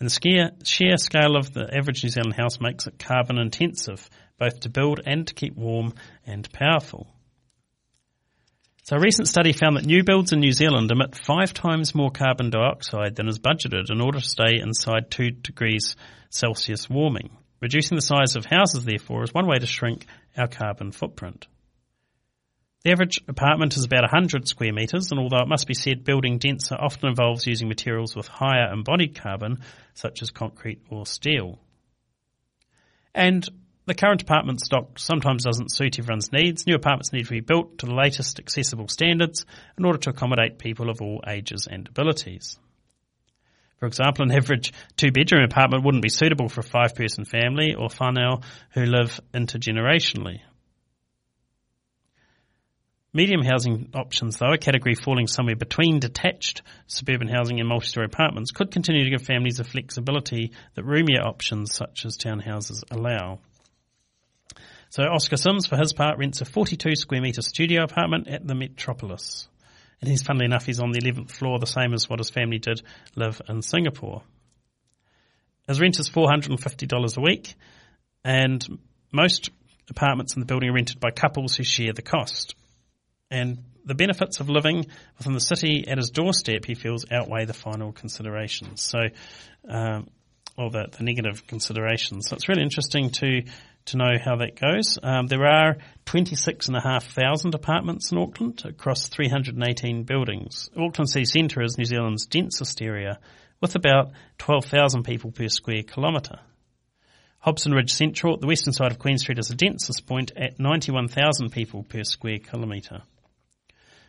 And 0.00 0.08
the 0.08 0.50
sheer 0.64 0.96
scale 0.96 1.36
of 1.36 1.52
the 1.52 1.68
average 1.76 2.02
New 2.02 2.08
Zealand 2.08 2.36
house 2.36 2.58
makes 2.58 2.86
it 2.86 2.98
carbon 2.98 3.36
intensive, 3.36 4.08
both 4.38 4.60
to 4.60 4.70
build 4.70 5.00
and 5.04 5.26
to 5.26 5.34
keep 5.34 5.54
warm 5.54 5.92
and 6.26 6.50
powerful. 6.52 7.06
So 8.84 8.96
a 8.96 9.00
recent 9.00 9.28
study 9.28 9.52
found 9.52 9.76
that 9.76 9.84
new 9.84 10.02
builds 10.04 10.32
in 10.32 10.40
New 10.40 10.52
Zealand 10.52 10.90
emit 10.90 11.14
five 11.14 11.52
times 11.52 11.94
more 11.94 12.10
carbon 12.10 12.48
dioxide 12.48 13.14
than 13.14 13.28
is 13.28 13.38
budgeted 13.38 13.90
in 13.90 14.00
order 14.00 14.20
to 14.20 14.28
stay 14.28 14.58
inside 14.58 15.10
two 15.10 15.30
degrees 15.30 15.96
Celsius 16.30 16.88
warming. 16.88 17.28
Reducing 17.60 17.96
the 17.96 18.00
size 18.00 18.36
of 18.36 18.46
houses, 18.46 18.86
therefore, 18.86 19.22
is 19.22 19.34
one 19.34 19.46
way 19.46 19.58
to 19.58 19.66
shrink 19.66 20.06
our 20.34 20.48
carbon 20.48 20.92
footprint. 20.92 21.46
The 22.84 22.90
average 22.90 23.20
apartment 23.28 23.76
is 23.76 23.84
about 23.84 24.02
100 24.02 24.48
square 24.48 24.72
metres, 24.72 25.12
and 25.12 25.20
although 25.20 25.42
it 25.42 25.48
must 25.48 25.68
be 25.68 25.74
said 25.74 26.02
building 26.02 26.38
denser 26.38 26.74
often 26.74 27.08
involves 27.08 27.46
using 27.46 27.68
materials 27.68 28.16
with 28.16 28.26
higher 28.26 28.72
embodied 28.72 29.14
carbon, 29.14 29.60
such 29.94 30.20
as 30.20 30.32
concrete 30.32 30.80
or 30.90 31.06
steel. 31.06 31.60
And 33.14 33.48
the 33.86 33.94
current 33.94 34.22
apartment 34.22 34.60
stock 34.60 34.98
sometimes 34.98 35.44
doesn't 35.44 35.70
suit 35.70 35.98
everyone's 35.98 36.32
needs. 36.32 36.66
New 36.66 36.74
apartments 36.74 37.12
need 37.12 37.26
to 37.26 37.30
be 37.30 37.40
built 37.40 37.78
to 37.78 37.86
the 37.86 37.94
latest 37.94 38.40
accessible 38.40 38.88
standards 38.88 39.46
in 39.78 39.84
order 39.84 39.98
to 39.98 40.10
accommodate 40.10 40.58
people 40.58 40.90
of 40.90 41.00
all 41.00 41.22
ages 41.28 41.68
and 41.70 41.86
abilities. 41.86 42.58
For 43.78 43.86
example, 43.86 44.24
an 44.24 44.32
average 44.32 44.72
two 44.96 45.12
bedroom 45.12 45.44
apartment 45.44 45.84
wouldn't 45.84 46.02
be 46.02 46.08
suitable 46.08 46.48
for 46.48 46.60
a 46.60 46.64
five 46.64 46.96
person 46.96 47.24
family 47.24 47.74
or 47.74 47.88
whānau 47.88 48.42
who 48.70 48.86
live 48.86 49.20
intergenerationally. 49.34 50.40
Medium 53.14 53.42
housing 53.42 53.90
options, 53.92 54.38
though, 54.38 54.54
a 54.54 54.58
category 54.58 54.94
falling 54.94 55.26
somewhere 55.26 55.54
between 55.54 56.00
detached 56.00 56.62
suburban 56.86 57.28
housing 57.28 57.60
and 57.60 57.68
multi-storey 57.68 58.06
apartments, 58.06 58.52
could 58.52 58.70
continue 58.70 59.04
to 59.04 59.10
give 59.10 59.22
families 59.22 59.58
the 59.58 59.64
flexibility 59.64 60.52
that 60.74 60.84
roomier 60.84 61.20
options 61.22 61.74
such 61.74 62.06
as 62.06 62.16
townhouses 62.16 62.82
allow. 62.90 63.38
So 64.88 65.02
Oscar 65.02 65.36
Sims, 65.36 65.66
for 65.66 65.76
his 65.76 65.92
part, 65.92 66.18
rents 66.18 66.40
a 66.40 66.46
42 66.46 66.96
square 66.96 67.20
metre 67.20 67.42
studio 67.42 67.82
apartment 67.82 68.28
at 68.28 68.46
the 68.46 68.54
Metropolis. 68.54 69.46
And 70.00 70.08
he's, 70.08 70.22
funnily 70.22 70.46
enough, 70.46 70.64
he's 70.64 70.80
on 70.80 70.92
the 70.92 71.00
11th 71.00 71.30
floor, 71.30 71.58
the 71.58 71.66
same 71.66 71.92
as 71.92 72.08
what 72.08 72.18
his 72.18 72.30
family 72.30 72.58
did 72.58 72.80
live 73.14 73.42
in 73.46 73.60
Singapore. 73.60 74.22
His 75.68 75.80
rent 75.80 76.00
is 76.00 76.08
$450 76.08 77.16
a 77.16 77.20
week, 77.20 77.54
and 78.24 78.80
most 79.12 79.50
apartments 79.90 80.34
in 80.34 80.40
the 80.40 80.46
building 80.46 80.70
are 80.70 80.74
rented 80.74 80.98
by 80.98 81.10
couples 81.10 81.56
who 81.56 81.62
share 81.62 81.92
the 81.92 82.02
cost 82.02 82.54
and 83.32 83.64
the 83.84 83.94
benefits 83.94 84.38
of 84.40 84.48
living 84.48 84.86
within 85.18 85.32
the 85.32 85.40
city 85.40 85.84
at 85.88 85.98
his 85.98 86.10
doorstep, 86.10 86.64
he 86.64 86.74
feels, 86.74 87.04
outweigh 87.10 87.46
the 87.46 87.54
final 87.54 87.92
considerations. 87.92 88.82
So, 88.82 88.98
um, 89.68 90.08
or 90.56 90.70
the, 90.70 90.86
the 90.96 91.02
negative 91.02 91.46
considerations. 91.46 92.28
So 92.28 92.36
it's 92.36 92.48
really 92.48 92.62
interesting 92.62 93.10
to 93.10 93.42
to 93.84 93.96
know 93.96 94.16
how 94.24 94.36
that 94.36 94.60
goes. 94.60 94.98
Um, 95.02 95.26
there 95.26 95.44
are 95.44 95.78
26,500 96.04 97.54
apartments 97.54 98.12
in 98.12 98.18
Auckland 98.18 98.62
across 98.64 99.08
318 99.08 100.04
buildings. 100.04 100.70
Auckland 100.76 101.10
City 101.10 101.24
Centre 101.24 101.62
is 101.62 101.78
New 101.78 101.84
Zealand's 101.84 102.26
densest 102.26 102.80
area 102.80 103.18
with 103.60 103.74
about 103.74 104.12
12,000 104.38 105.02
people 105.02 105.32
per 105.32 105.48
square 105.48 105.82
kilometre. 105.82 106.38
Hobson 107.40 107.72
Ridge 107.72 107.92
Central, 107.92 108.36
the 108.36 108.46
western 108.46 108.72
side 108.72 108.92
of 108.92 109.00
Queen 109.00 109.18
Street, 109.18 109.40
is 109.40 109.48
the 109.48 109.56
densest 109.56 110.06
point 110.06 110.30
at 110.36 110.60
91,000 110.60 111.50
people 111.50 111.82
per 111.82 112.04
square 112.04 112.38
kilometre. 112.38 113.02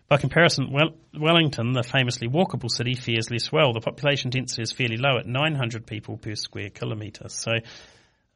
By 0.09 0.17
comparison, 0.17 0.71
well, 0.71 0.95
Wellington, 1.17 1.73
the 1.73 1.83
famously 1.83 2.27
walkable 2.27 2.69
city, 2.69 2.93
fares 2.93 3.31
less 3.31 3.51
well. 3.51 3.73
The 3.73 3.79
population 3.79 4.29
density 4.29 4.61
is 4.61 4.71
fairly 4.71 4.97
low 4.97 5.17
at 5.17 5.25
900 5.25 5.87
people 5.87 6.17
per 6.17 6.35
square 6.35 6.69
kilometre. 6.69 7.29
So, 7.29 7.51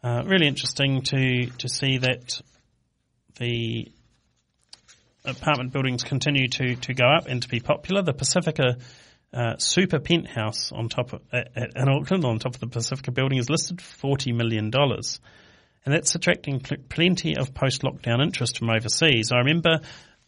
uh, 0.03 0.23
really 0.25 0.47
interesting 0.47 1.01
to 1.03 1.47
to 1.47 1.69
see 1.69 1.97
that 1.97 2.41
the 3.37 3.91
apartment 5.25 5.73
buildings 5.73 6.03
continue 6.03 6.47
to, 6.47 6.75
to 6.75 6.93
go 6.93 7.05
up 7.05 7.27
and 7.27 7.41
to 7.41 7.49
be 7.49 7.59
popular. 7.59 8.01
The 8.01 8.13
Pacifica 8.13 8.77
uh, 9.33 9.57
super 9.57 9.99
penthouse 9.99 10.71
on 10.71 10.89
top 10.89 11.13
of, 11.13 11.21
in 11.33 11.89
Auckland 11.89 12.23
on 12.25 12.39
top 12.39 12.55
of 12.55 12.61
the 12.61 12.67
Pacifica 12.67 13.11
building 13.11 13.37
is 13.37 13.49
listed 13.49 13.81
for 13.81 13.95
forty 13.97 14.31
million 14.31 14.69
dollars, 14.69 15.19
and 15.85 15.93
that's 15.93 16.15
attracting 16.15 16.61
pl- 16.61 16.77
plenty 16.89 17.35
of 17.37 17.53
post-lockdown 17.53 18.21
interest 18.23 18.59
from 18.59 18.69
overseas. 18.69 19.31
I 19.31 19.39
remember 19.39 19.81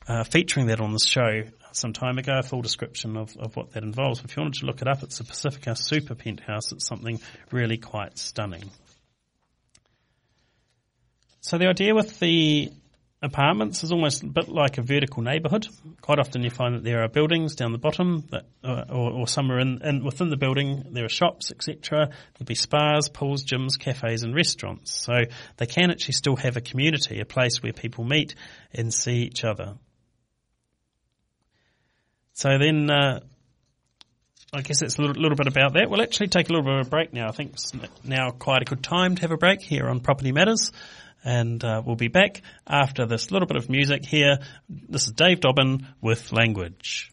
uh, 0.10 0.24
featuring 0.24 0.68
that 0.68 0.82
on 0.82 0.92
the 0.92 1.00
show 1.00 1.44
some 1.72 1.94
time 1.94 2.18
ago, 2.18 2.40
a 2.40 2.44
full 2.44 2.64
description 2.64 3.16
of, 3.16 3.38
of 3.38 3.56
what 3.56 3.74
that 3.74 3.84
involves. 3.84 4.24
If 4.24 4.36
you 4.36 4.42
wanted 4.42 4.62
to 4.62 4.66
look 4.66 4.82
it 4.82 4.88
up, 4.88 5.04
it's 5.04 5.20
a 5.20 5.24
Pacifica 5.24 5.76
Super 5.76 6.16
Penthouse. 6.16 6.72
It's 6.72 6.88
something 6.88 7.20
really 7.52 7.78
quite 7.78 8.18
stunning. 8.18 8.72
So 11.42 11.60
the 11.60 11.68
idea 11.68 11.94
with 11.94 12.20
the 12.20 12.72
apartments 13.22 13.84
is 13.84 13.92
almost 13.92 14.24
a 14.24 14.26
bit 14.26 14.50
like 14.50 14.80
a 14.80 14.82
vertical 14.82 15.22
neighbourhood. 15.22 15.68
Quite 16.02 16.18
often 16.18 16.42
you 16.42 16.50
find 16.50 16.74
that 16.74 16.84
there 16.84 17.04
are 17.04 17.08
buildings 17.08 17.54
down 17.56 17.72
the 17.72 17.78
bottom 17.78 18.24
that, 18.32 18.46
uh, 18.64 18.86
or, 18.90 19.12
or 19.12 19.28
somewhere 19.28 19.60
in, 19.60 19.80
in, 19.84 20.04
within 20.04 20.30
the 20.30 20.38
building 20.38 20.86
there 20.90 21.06
are 21.06 21.10
shops, 21.10 21.52
etc. 21.52 22.08
There'll 22.08 22.48
be 22.48 22.56
spas, 22.56 23.10
pools, 23.10 23.46
gyms, 23.46 23.78
cafes 23.78 24.24
and 24.24 24.34
restaurants. 24.34 24.92
So 24.92 25.14
they 25.58 25.68
can 25.68 25.92
actually 25.92 26.14
still 26.14 26.36
have 26.38 26.58
a 26.58 26.62
community, 26.62 27.20
a 27.20 27.26
place 27.26 27.62
where 27.62 27.74
people 27.74 28.06
meet 28.06 28.34
and 28.74 28.92
see 28.92 29.18
each 29.18 29.44
other. 29.44 29.76
So 32.40 32.58
then, 32.58 32.90
uh, 32.90 33.20
I 34.54 34.62
guess 34.62 34.80
that's 34.80 34.98
a 34.98 35.02
little, 35.02 35.22
little, 35.22 35.36
bit 35.36 35.48
about 35.48 35.74
that. 35.74 35.90
We'll 35.90 36.02
actually 36.02 36.30
take 36.30 36.48
a 36.48 36.54
little 36.54 36.64
bit 36.64 36.80
of 36.80 36.88
a 36.88 36.90
break 36.90 37.12
now. 37.12 37.28
I 37.28 37.32
think 37.34 37.52
it's 37.52 37.74
now 38.06 38.30
quite 38.30 38.62
a 38.62 38.66
good 38.66 38.82
time 38.82 39.16
to 39.16 39.22
have 39.24 39.32
a 39.32 39.38
break 39.38 39.62
here 39.62 39.90
on 39.90 40.00
Property 40.00 40.32
Matters 40.32 40.72
and 41.26 41.62
uh, 41.66 41.82
we'll 41.86 41.98
be 41.98 42.08
back 42.08 42.42
after 42.66 43.06
this 43.06 43.30
little 43.30 43.46
bit 43.46 43.58
of 43.58 43.70
music 43.70 44.06
here. 44.06 44.38
This 44.70 45.08
is 45.08 45.12
Dave 45.12 45.42
Dobbyn 45.42 45.86
with 46.00 46.32
Language. 46.32 47.12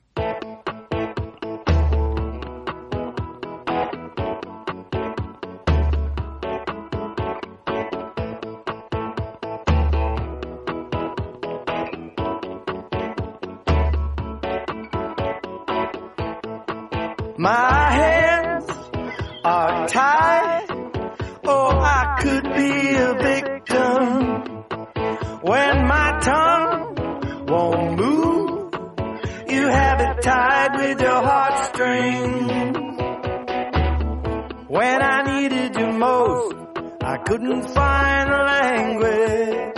When 34.69 35.01
I 35.01 35.23
needed 35.23 35.77
you 35.77 35.93
most, 35.93 36.57
I 37.01 37.19
couldn't 37.19 37.63
find 37.69 38.33
the 38.33 38.39
language. 38.53 39.77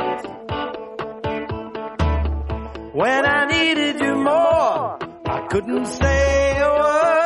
When 2.95 3.27
I 3.27 3.45
needed 3.45 4.01
you 4.01 4.15
more, 4.15 4.99
I 5.27 5.47
couldn't 5.51 5.87
say 5.87 6.59
a 6.59 6.71
word. 6.71 7.18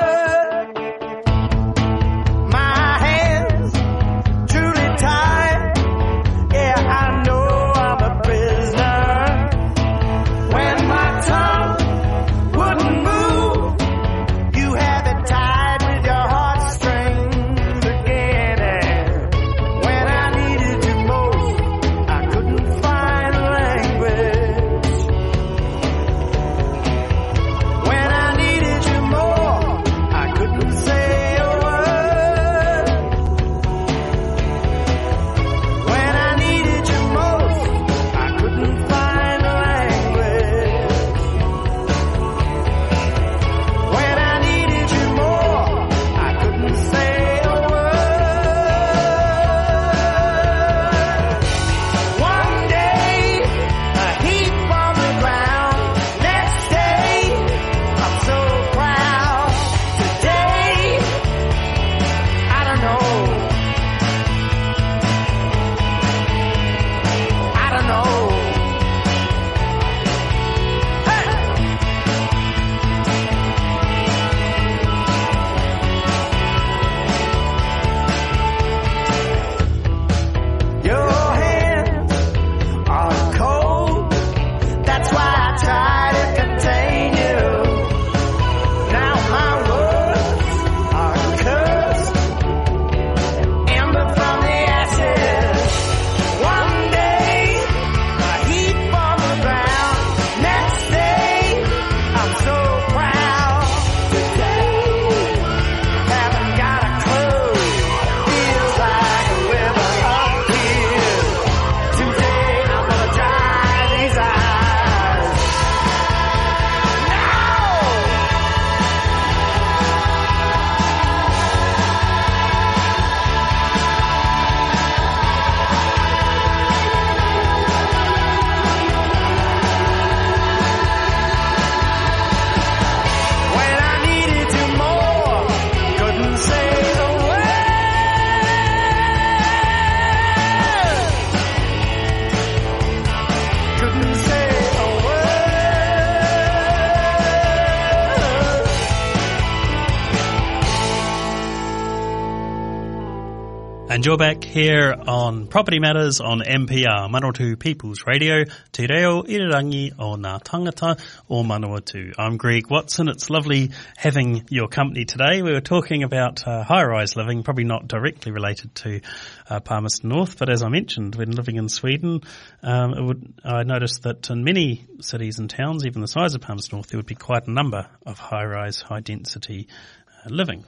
And 154.03 154.07
you're 154.09 154.19
back 154.19 154.43
here 154.43 154.97
on 155.07 155.47
Property 155.47 155.79
Matters 155.79 156.21
on 156.21 156.41
MPR, 156.41 157.09
Manawatu 157.09 157.57
People's 157.57 158.03
Radio, 158.05 158.43
Te 158.73 158.89
Reo 158.89 159.23
Irirangi 159.23 159.93
o 159.97 160.17
Ngā 160.17 160.43
Tangata 160.43 161.01
o 161.31 161.45
Manawatu. 161.45 162.13
I'm 162.19 162.37
Greg 162.37 162.69
Watson. 162.69 163.07
It's 163.07 163.31
lovely 163.31 163.71
having 163.97 164.45
your 164.51 164.67
company 164.67 165.05
today. 165.05 165.41
We 165.41 165.53
were 165.53 165.61
talking 165.61 166.03
about 166.03 166.45
uh, 166.45 166.65
high-rise 166.65 167.15
living, 167.15 167.45
probably 167.45 167.63
not 167.63 167.87
directly 167.87 168.33
related 168.33 168.75
to 168.75 169.03
uh, 169.49 169.61
Palmerston 169.61 170.09
North, 170.09 170.37
but 170.37 170.51
as 170.51 170.65
I 170.65 170.69
mentioned, 170.69 171.15
when 171.15 171.31
living 171.31 171.55
in 171.55 171.69
Sweden, 171.69 172.23
um, 172.65 173.07
would, 173.07 173.35
I 173.45 173.63
noticed 173.63 174.03
that 174.03 174.29
in 174.31 174.43
many 174.43 174.85
cities 175.01 175.39
and 175.39 175.49
towns, 175.49 175.87
even 175.87 176.01
the 176.01 176.09
size 176.09 176.35
of 176.35 176.41
Palmerston 176.41 176.79
North, 176.79 176.89
there 176.89 176.99
would 176.99 177.07
be 177.07 177.15
quite 177.15 177.47
a 177.47 177.53
number 177.53 177.87
of 178.05 178.19
high-rise, 178.19 178.81
high-density 178.81 179.69
uh, 180.09 180.29
living. 180.29 180.65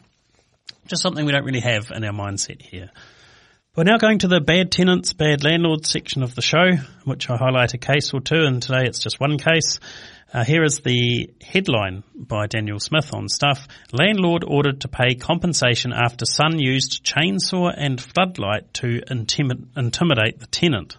Just 0.87 1.03
something 1.03 1.27
we 1.27 1.33
don't 1.33 1.45
really 1.45 1.59
have 1.63 1.91
in 1.91 2.05
our 2.05 2.13
mindset 2.13 2.63
here. 2.63 2.93
We're 3.77 3.83
now 3.83 3.99
going 3.99 4.21
to 4.21 4.29
the 4.29 4.41
bad 4.41 4.71
tenants, 4.71 5.15
bad 5.15 5.43
landlords 5.43 5.91
section 5.91 6.23
of 6.23 6.37
the 6.37 6.43
show, 6.43 6.77
which 7.03 7.29
I 7.29 7.37
highlight 7.37 7.75
a 7.75 7.79
case 7.79 8.15
or 8.15 8.21
two, 8.21 8.45
and 8.45 8.63
today 8.63 8.85
it's 8.85 9.01
just 9.01 9.19
one 9.19 9.37
case. 9.37 9.81
Uh, 10.33 10.45
here 10.45 10.63
is 10.63 10.79
the 10.79 11.35
headline 11.43 12.05
by 12.15 12.47
Daniel 12.47 12.79
Smith 12.79 13.13
on 13.13 13.29
Stuff. 13.29 13.67
Landlord 13.91 14.45
ordered 14.47 14.83
to 14.83 14.89
pay 14.89 15.17
compensation 15.17 15.93
after 15.93 16.25
son 16.25 16.61
used 16.61 17.05
chainsaw 17.05 17.75
and 17.77 18.01
floodlight 18.01 18.73
to 18.75 19.01
intimid- 19.11 19.67
intimidate 19.77 20.39
the 20.39 20.47
tenant. 20.47 20.97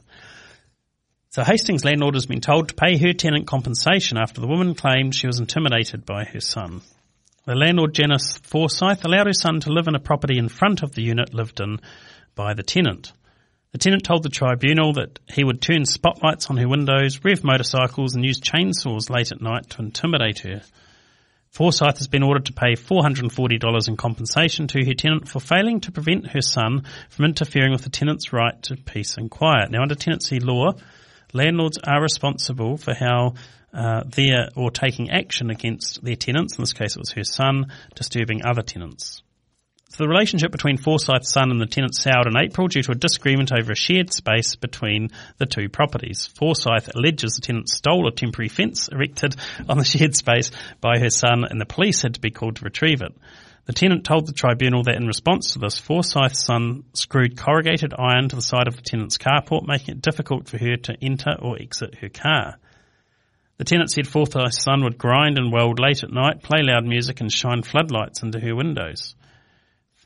So 1.30 1.46
Hastings 1.46 1.86
landlord 1.86 2.16
has 2.16 2.26
been 2.26 2.42
told 2.42 2.68
to 2.68 2.76
pay 2.76 2.98
her 2.98 3.14
tenant 3.14 3.48
compensation 3.48 4.18
after 4.18 4.42
the 4.42 4.48
woman 4.48 4.76
claimed 4.76 5.16
she 5.16 5.28
was 5.28 5.40
intimidated 5.40 6.06
by 6.06 6.26
her 6.26 6.42
son. 6.42 6.82
The 7.46 7.56
landlord 7.56 7.94
Janice 7.94 8.38
Forsyth 8.40 9.06
allowed 9.06 9.28
her 9.28 9.34
son 9.34 9.62
to 9.62 9.72
live 9.72 9.88
in 9.88 9.96
a 9.96 10.00
property 10.00 10.38
in 10.38 10.50
front 10.50 10.84
of 10.84 10.94
the 10.94 11.04
unit 11.04 11.34
lived 11.34 11.62
in 11.62 11.80
by 12.36 12.54
the 12.54 12.64
tenant. 12.64 13.14
The 13.72 13.80
tenant 13.80 14.04
told 14.04 14.24
the 14.24 14.30
tribunal 14.30 14.94
that 14.94 15.20
he 15.28 15.44
would 15.44 15.62
turn 15.62 15.86
spotlights 15.86 16.50
on 16.50 16.58
her 16.58 16.68
windows, 16.68 17.20
rev 17.24 17.44
motorcycles 17.44 18.16
and 18.16 18.24
use 18.24 18.40
chainsaws 18.40 19.10
late 19.10 19.32
at 19.32 19.42
night 19.42 19.70
to 19.72 19.82
intimidate 19.82 20.40
her. 20.40 20.62
Forsyth 21.50 21.98
has 21.98 22.08
been 22.08 22.24
ordered 22.24 22.46
to 22.46 22.54
pay 22.54 22.74
$440 22.74 23.88
in 23.88 23.98
compensation 23.98 24.68
to 24.68 24.86
her 24.86 24.94
tenant 24.94 25.28
for 25.28 25.40
failing 25.40 25.80
to 25.82 25.92
prevent 25.92 26.28
her 26.28 26.42
son 26.42 26.84
from 27.10 27.26
interfering 27.26 27.72
with 27.72 27.84
the 27.84 27.90
tenant's 27.90 28.34
right 28.34 28.62
to 28.64 28.76
peace 28.76 29.18
and 29.18 29.32
quiet. 29.32 29.72
Now, 29.72 29.82
under 29.82 29.96
tenancy 29.96 30.40
law, 30.40 30.74
landlords 31.34 31.78
are 31.86 32.02
responsible 32.02 32.78
for 32.78 32.94
how 32.94 33.36
uh, 33.74 34.04
their 34.06 34.50
or 34.56 34.72
taking 34.72 35.10
action 35.12 35.50
against 35.50 36.04
their 36.04 36.16
tenants. 36.16 36.58
In 36.58 36.62
this 36.62 36.74
case, 36.74 36.96
it 36.96 37.00
was 37.00 37.12
her 37.12 37.24
son 37.24 37.72
disturbing 37.94 38.46
other 38.46 38.62
tenants. 38.62 39.22
So 39.96 40.04
the 40.04 40.10
relationship 40.10 40.52
between 40.52 40.76
Forsyth's 40.76 41.32
son 41.32 41.52
and 41.52 41.62
the 41.62 41.66
tenant 41.66 41.96
soured 41.96 42.28
in 42.28 42.36
April 42.36 42.68
due 42.68 42.82
to 42.82 42.92
a 42.92 42.96
disagreement 42.96 43.54
over 43.54 43.72
a 43.72 43.78
shared 43.78 44.12
space 44.12 44.58
between 44.58 45.12
the 45.38 45.46
two 45.46 45.70
properties. 45.70 46.28
Forsyth 46.36 46.94
alleges 46.94 47.36
the 47.36 47.42
tenant 47.42 47.70
stole 47.70 48.06
a 48.06 48.12
temporary 48.12 48.50
fence 48.50 48.90
erected 48.90 49.38
on 49.70 49.78
the 49.78 49.86
shared 49.86 50.14
space 50.14 50.52
by 50.82 51.00
her 51.00 51.10
son 51.10 51.46
and 51.50 51.62
the 51.62 51.66
police 51.66 52.02
had 52.02 52.16
to 52.16 52.20
be 52.20 52.30
called 52.30 52.58
to 52.58 52.66
retrieve 52.66 53.02
it. 53.02 53.16
The 53.68 53.72
tenant 53.72 54.04
told 54.04 54.28
the 54.28 54.34
tribunal 54.34 54.84
that 54.84 54.98
in 54.98 55.08
response 55.08 55.54
to 55.54 55.60
this, 55.60 55.80
Forsyth's 55.80 56.44
son 56.44 56.84
screwed 56.92 57.38
corrugated 57.38 57.94
iron 57.98 58.28
to 58.28 58.36
the 58.36 58.42
side 58.42 58.68
of 58.68 58.76
the 58.76 58.82
tenant's 58.82 59.18
carport, 59.18 59.66
making 59.66 59.96
it 59.96 60.02
difficult 60.02 60.50
for 60.50 60.58
her 60.58 60.76
to 60.76 60.98
enter 61.02 61.38
or 61.42 61.56
exit 61.58 61.96
her 62.00 62.10
car. 62.10 62.58
The 63.60 63.64
tenant 63.64 63.92
said 63.92 64.10
Forsyth's 64.10 64.62
son 64.62 64.84
would 64.84 64.98
grind 64.98 65.38
and 65.38 65.54
weld 65.54 65.80
late 65.80 66.04
at 66.04 66.12
night, 66.12 66.44
play 66.44 66.64
loud 66.64 66.84
music 66.84 67.22
and 67.22 67.32
shine 67.32 67.64
floodlights 67.64 68.24
into 68.24 68.42
her 68.42 68.54
windows. 68.54 69.16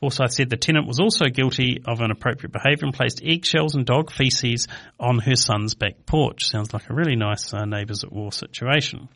Forsyth 0.00 0.32
said 0.32 0.48
the 0.48 0.56
tenant 0.56 0.86
was 0.86 0.98
also 0.98 1.26
guilty 1.26 1.82
of 1.86 2.00
inappropriate 2.00 2.52
behaviour 2.52 2.86
and 2.86 2.94
placed 2.94 3.22
eggshells 3.22 3.74
and 3.74 3.84
dog 3.84 4.10
feces 4.10 4.66
on 4.98 5.18
her 5.18 5.36
son's 5.36 5.74
back 5.74 6.06
porch. 6.06 6.46
Sounds 6.46 6.72
like 6.72 6.88
a 6.88 6.94
really 6.94 7.16
nice 7.16 7.52
uh, 7.52 7.66
neighbours 7.66 8.02
at 8.02 8.10
war 8.10 8.32
situation. 8.32 9.10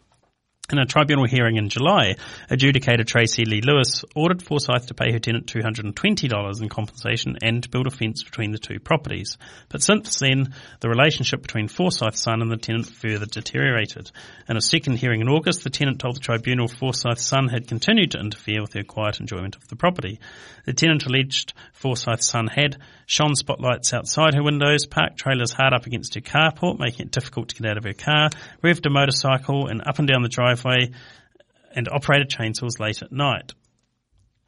In 0.72 0.78
a 0.78 0.86
tribunal 0.86 1.26
hearing 1.26 1.56
in 1.56 1.68
July, 1.68 2.16
adjudicator 2.50 3.06
Tracy 3.06 3.44
Lee 3.44 3.60
Lewis 3.60 4.02
ordered 4.14 4.42
Forsyth 4.42 4.86
to 4.86 4.94
pay 4.94 5.12
her 5.12 5.18
tenant 5.18 5.44
$220 5.44 6.62
in 6.62 6.68
compensation 6.70 7.36
and 7.42 7.62
to 7.62 7.68
build 7.68 7.86
a 7.86 7.90
fence 7.90 8.22
between 8.22 8.50
the 8.50 8.56
two 8.56 8.80
properties. 8.80 9.36
But 9.68 9.82
since 9.82 10.18
then, 10.18 10.54
the 10.80 10.88
relationship 10.88 11.42
between 11.42 11.68
Forsyth's 11.68 12.22
son 12.22 12.40
and 12.40 12.50
the 12.50 12.56
tenant 12.56 12.86
further 12.86 13.26
deteriorated. 13.26 14.10
In 14.48 14.56
a 14.56 14.62
second 14.62 14.96
hearing 14.96 15.20
in 15.20 15.28
August, 15.28 15.64
the 15.64 15.70
tenant 15.70 15.98
told 15.98 16.16
the 16.16 16.20
tribunal 16.20 16.66
Forsyth's 16.66 17.26
son 17.26 17.48
had 17.48 17.68
continued 17.68 18.12
to 18.12 18.20
interfere 18.20 18.62
with 18.62 18.72
her 18.72 18.84
quiet 18.84 19.20
enjoyment 19.20 19.56
of 19.56 19.68
the 19.68 19.76
property. 19.76 20.18
The 20.64 20.72
tenant 20.72 21.04
alleged 21.04 21.52
Forsyth's 21.74 22.26
son 22.26 22.46
had 22.46 22.78
shone 23.04 23.34
spotlights 23.34 23.92
outside 23.92 24.32
her 24.32 24.42
windows, 24.42 24.86
parked 24.86 25.18
trailers 25.18 25.52
hard 25.52 25.74
up 25.74 25.84
against 25.84 26.14
her 26.14 26.22
carport, 26.22 26.78
making 26.78 27.04
it 27.04 27.12
difficult 27.12 27.50
to 27.50 27.62
get 27.62 27.70
out 27.70 27.76
of 27.76 27.84
her 27.84 27.92
car, 27.92 28.30
revved 28.62 28.86
a 28.86 28.90
motorcycle 28.90 29.66
and 29.66 29.82
up 29.86 29.98
and 29.98 30.08
down 30.08 30.22
the 30.22 30.28
driveway, 30.30 30.53
and 30.56 31.88
operated 31.88 32.30
chainsaws 32.30 32.78
late 32.78 33.02
at 33.02 33.12
night. 33.12 33.52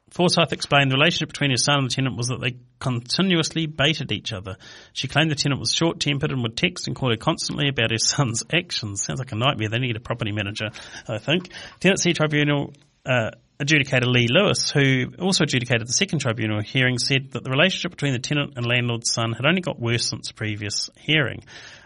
Forsyth 0.09 0.53
explained 0.53 0.89
the 0.89 0.95
relationship 0.95 1.29
between 1.29 1.51
her 1.51 1.57
son 1.57 1.79
and 1.79 1.89
the 1.89 1.93
tenant 1.93 2.15
was 2.15 2.27
that 2.27 2.39
they 2.39 2.57
continuously 2.79 3.65
baited 3.65 4.11
each 4.11 4.31
other. 4.31 4.55
She 4.93 5.09
claimed 5.09 5.29
the 5.29 5.35
tenant 5.35 5.59
was 5.59 5.73
short-tempered 5.73 6.31
and 6.31 6.41
would 6.43 6.55
text 6.55 6.87
and 6.87 6.95
call 6.95 7.09
her 7.09 7.17
constantly 7.17 7.67
about 7.67 7.91
her 7.91 7.97
son's 7.97 8.43
actions. 8.53 9.03
Sounds 9.03 9.19
like 9.19 9.33
a 9.33 9.35
nightmare. 9.35 9.69
They 9.69 9.79
need 9.79 9.97
a 9.97 10.01
property 10.01 10.31
manager, 10.31 10.69
I 11.07 11.17
think. 11.17 11.51
Tenancy 11.81 12.13
Tribunal 12.13 12.73
uh, 13.05 13.31
adjudicator 13.59 14.05
Lee 14.05 14.27
Lewis, 14.29 14.71
who 14.71 15.13
also 15.19 15.43
adjudicated 15.43 15.87
the 15.87 15.93
second 15.93 16.19
tribunal 16.19 16.61
hearing, 16.61 16.97
said 16.99 17.31
that 17.31 17.43
the 17.43 17.49
relationship 17.49 17.91
between 17.91 18.13
the 18.13 18.19
tenant 18.19 18.53
and 18.55 18.65
landlord's 18.65 19.11
son 19.11 19.33
had 19.33 19.45
only 19.45 19.61
got 19.61 19.79
worse 19.79 20.09
since 20.09 20.29
the 20.29 20.33
previous 20.33 20.89
hearing. 20.95 21.43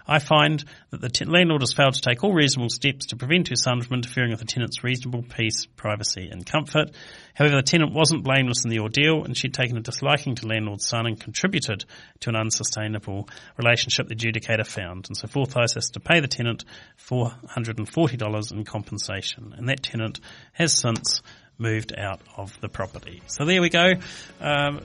I 0.08 0.20
find 0.20 0.64
that 0.90 1.02
the 1.02 1.10
t- 1.10 1.26
landlord 1.26 1.62
has 1.62 1.74
failed 1.74 1.94
to 1.96 2.02
take 2.02 2.24
all 2.24 2.34
reasonable 2.34 2.70
steps 2.70 3.08
to 3.08 3.16
prevent 3.16 3.50
her 3.50 3.56
son 3.56 3.82
from 3.82 3.96
interfering 3.96 4.32
with 4.32 4.40
the 4.40 4.46
tenant's 4.46 4.84
reasonable 4.84 5.24
peace, 5.24 5.66
privacy 5.66 6.30
and 6.32 6.46
comfort. 6.46 6.92
However, 7.34 7.58
the 7.58 7.64
tenant 7.64 7.94
wasn't 7.94 8.24
blameless 8.24 8.64
in 8.64 8.70
the 8.70 8.80
ordeal 8.80 9.24
and 9.24 9.38
she'd 9.38 9.54
taken 9.54 9.78
a 9.78 9.82
disliking 9.82 10.36
to 10.36 10.48
landlord's 10.48 10.88
son 10.88 11.06
and 11.06 11.20
contributed 11.20 11.86
to 12.22 12.30
an 12.30 12.36
unsustainable 12.36 13.30
relationship 13.58 14.08
the 14.08 14.16
adjudicator 14.16 14.66
found. 14.66 15.08
And 15.08 15.18
so 15.18 15.28
Forsyth 15.28 15.76
has 15.76 15.92
to 15.92 16.00
pay 16.00 16.20
the 16.20 16.28
tenant 16.28 16.66
$440 17.10 18.52
in 18.52 18.64
compensation. 18.64 19.54
And 19.58 19.70
that 19.70 19.84
tenant 19.84 20.20
has 20.54 20.78
since 20.78 21.22
moved 21.58 21.94
out 21.98 22.22
of 22.36 22.60
the 22.60 22.70
property. 22.70 23.22
So 23.28 23.46
there 23.46 23.62
we 23.62 23.70
go. 23.70 23.94
Um, 24.40 24.82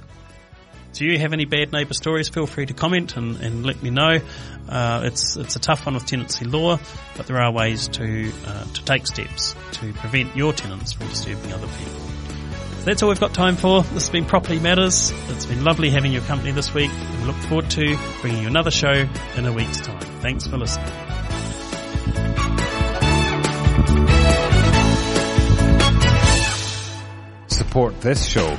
do 0.97 1.05
you 1.05 1.19
have 1.19 1.35
any 1.35 1.45
bad 1.45 1.73
neighbour 1.73 1.93
stories? 1.93 2.31
Feel 2.31 2.47
free 2.47 2.65
to 2.65 2.73
comment 2.73 3.17
and, 3.17 3.37
and 3.43 3.67
let 3.67 3.83
me 3.83 3.91
know. 3.91 4.19
Uh, 4.67 5.03
it's 5.05 5.37
it's 5.37 5.55
a 5.55 5.59
tough 5.59 5.85
one 5.85 5.95
with 5.95 6.07
tenancy 6.07 6.47
law, 6.47 6.79
but 7.17 7.27
there 7.27 7.39
are 7.39 7.53
ways 7.53 7.89
to 7.89 8.33
uh, 8.47 8.65
to 8.65 8.85
take 8.85 9.07
steps 9.07 9.55
to 9.73 9.93
prevent 9.93 10.35
your 10.35 10.55
tenants 10.55 10.93
from 10.93 11.07
disturbing 11.09 11.53
other 11.53 11.67
people. 11.67 12.01
So 12.79 12.85
that's 12.85 13.03
all 13.03 13.11
we've 13.11 13.21
got 13.21 13.35
time 13.35 13.57
for. 13.57 13.83
This 13.83 14.05
has 14.05 14.11
been 14.11 14.25
Property 14.25 14.59
Matters. 14.59 15.13
It's 15.29 15.45
been 15.45 15.65
lovely 15.65 15.91
having 15.91 16.13
your 16.13 16.23
company 16.23 16.53
this 16.53 16.73
week. 16.73 16.91
We 17.21 17.27
look 17.27 17.37
forward 17.37 17.71
to 17.73 17.99
bringing 18.23 18.43
you 18.43 18.49
another 18.49 18.71
show 18.71 19.07
in 19.37 19.45
a 19.45 19.53
week's 19.53 19.83
time. 19.83 20.01
Thanks 20.21 20.47
for 20.47 20.57
listening. 20.57 20.87
Support 27.49 28.01
this 28.01 28.25
show 28.25 28.59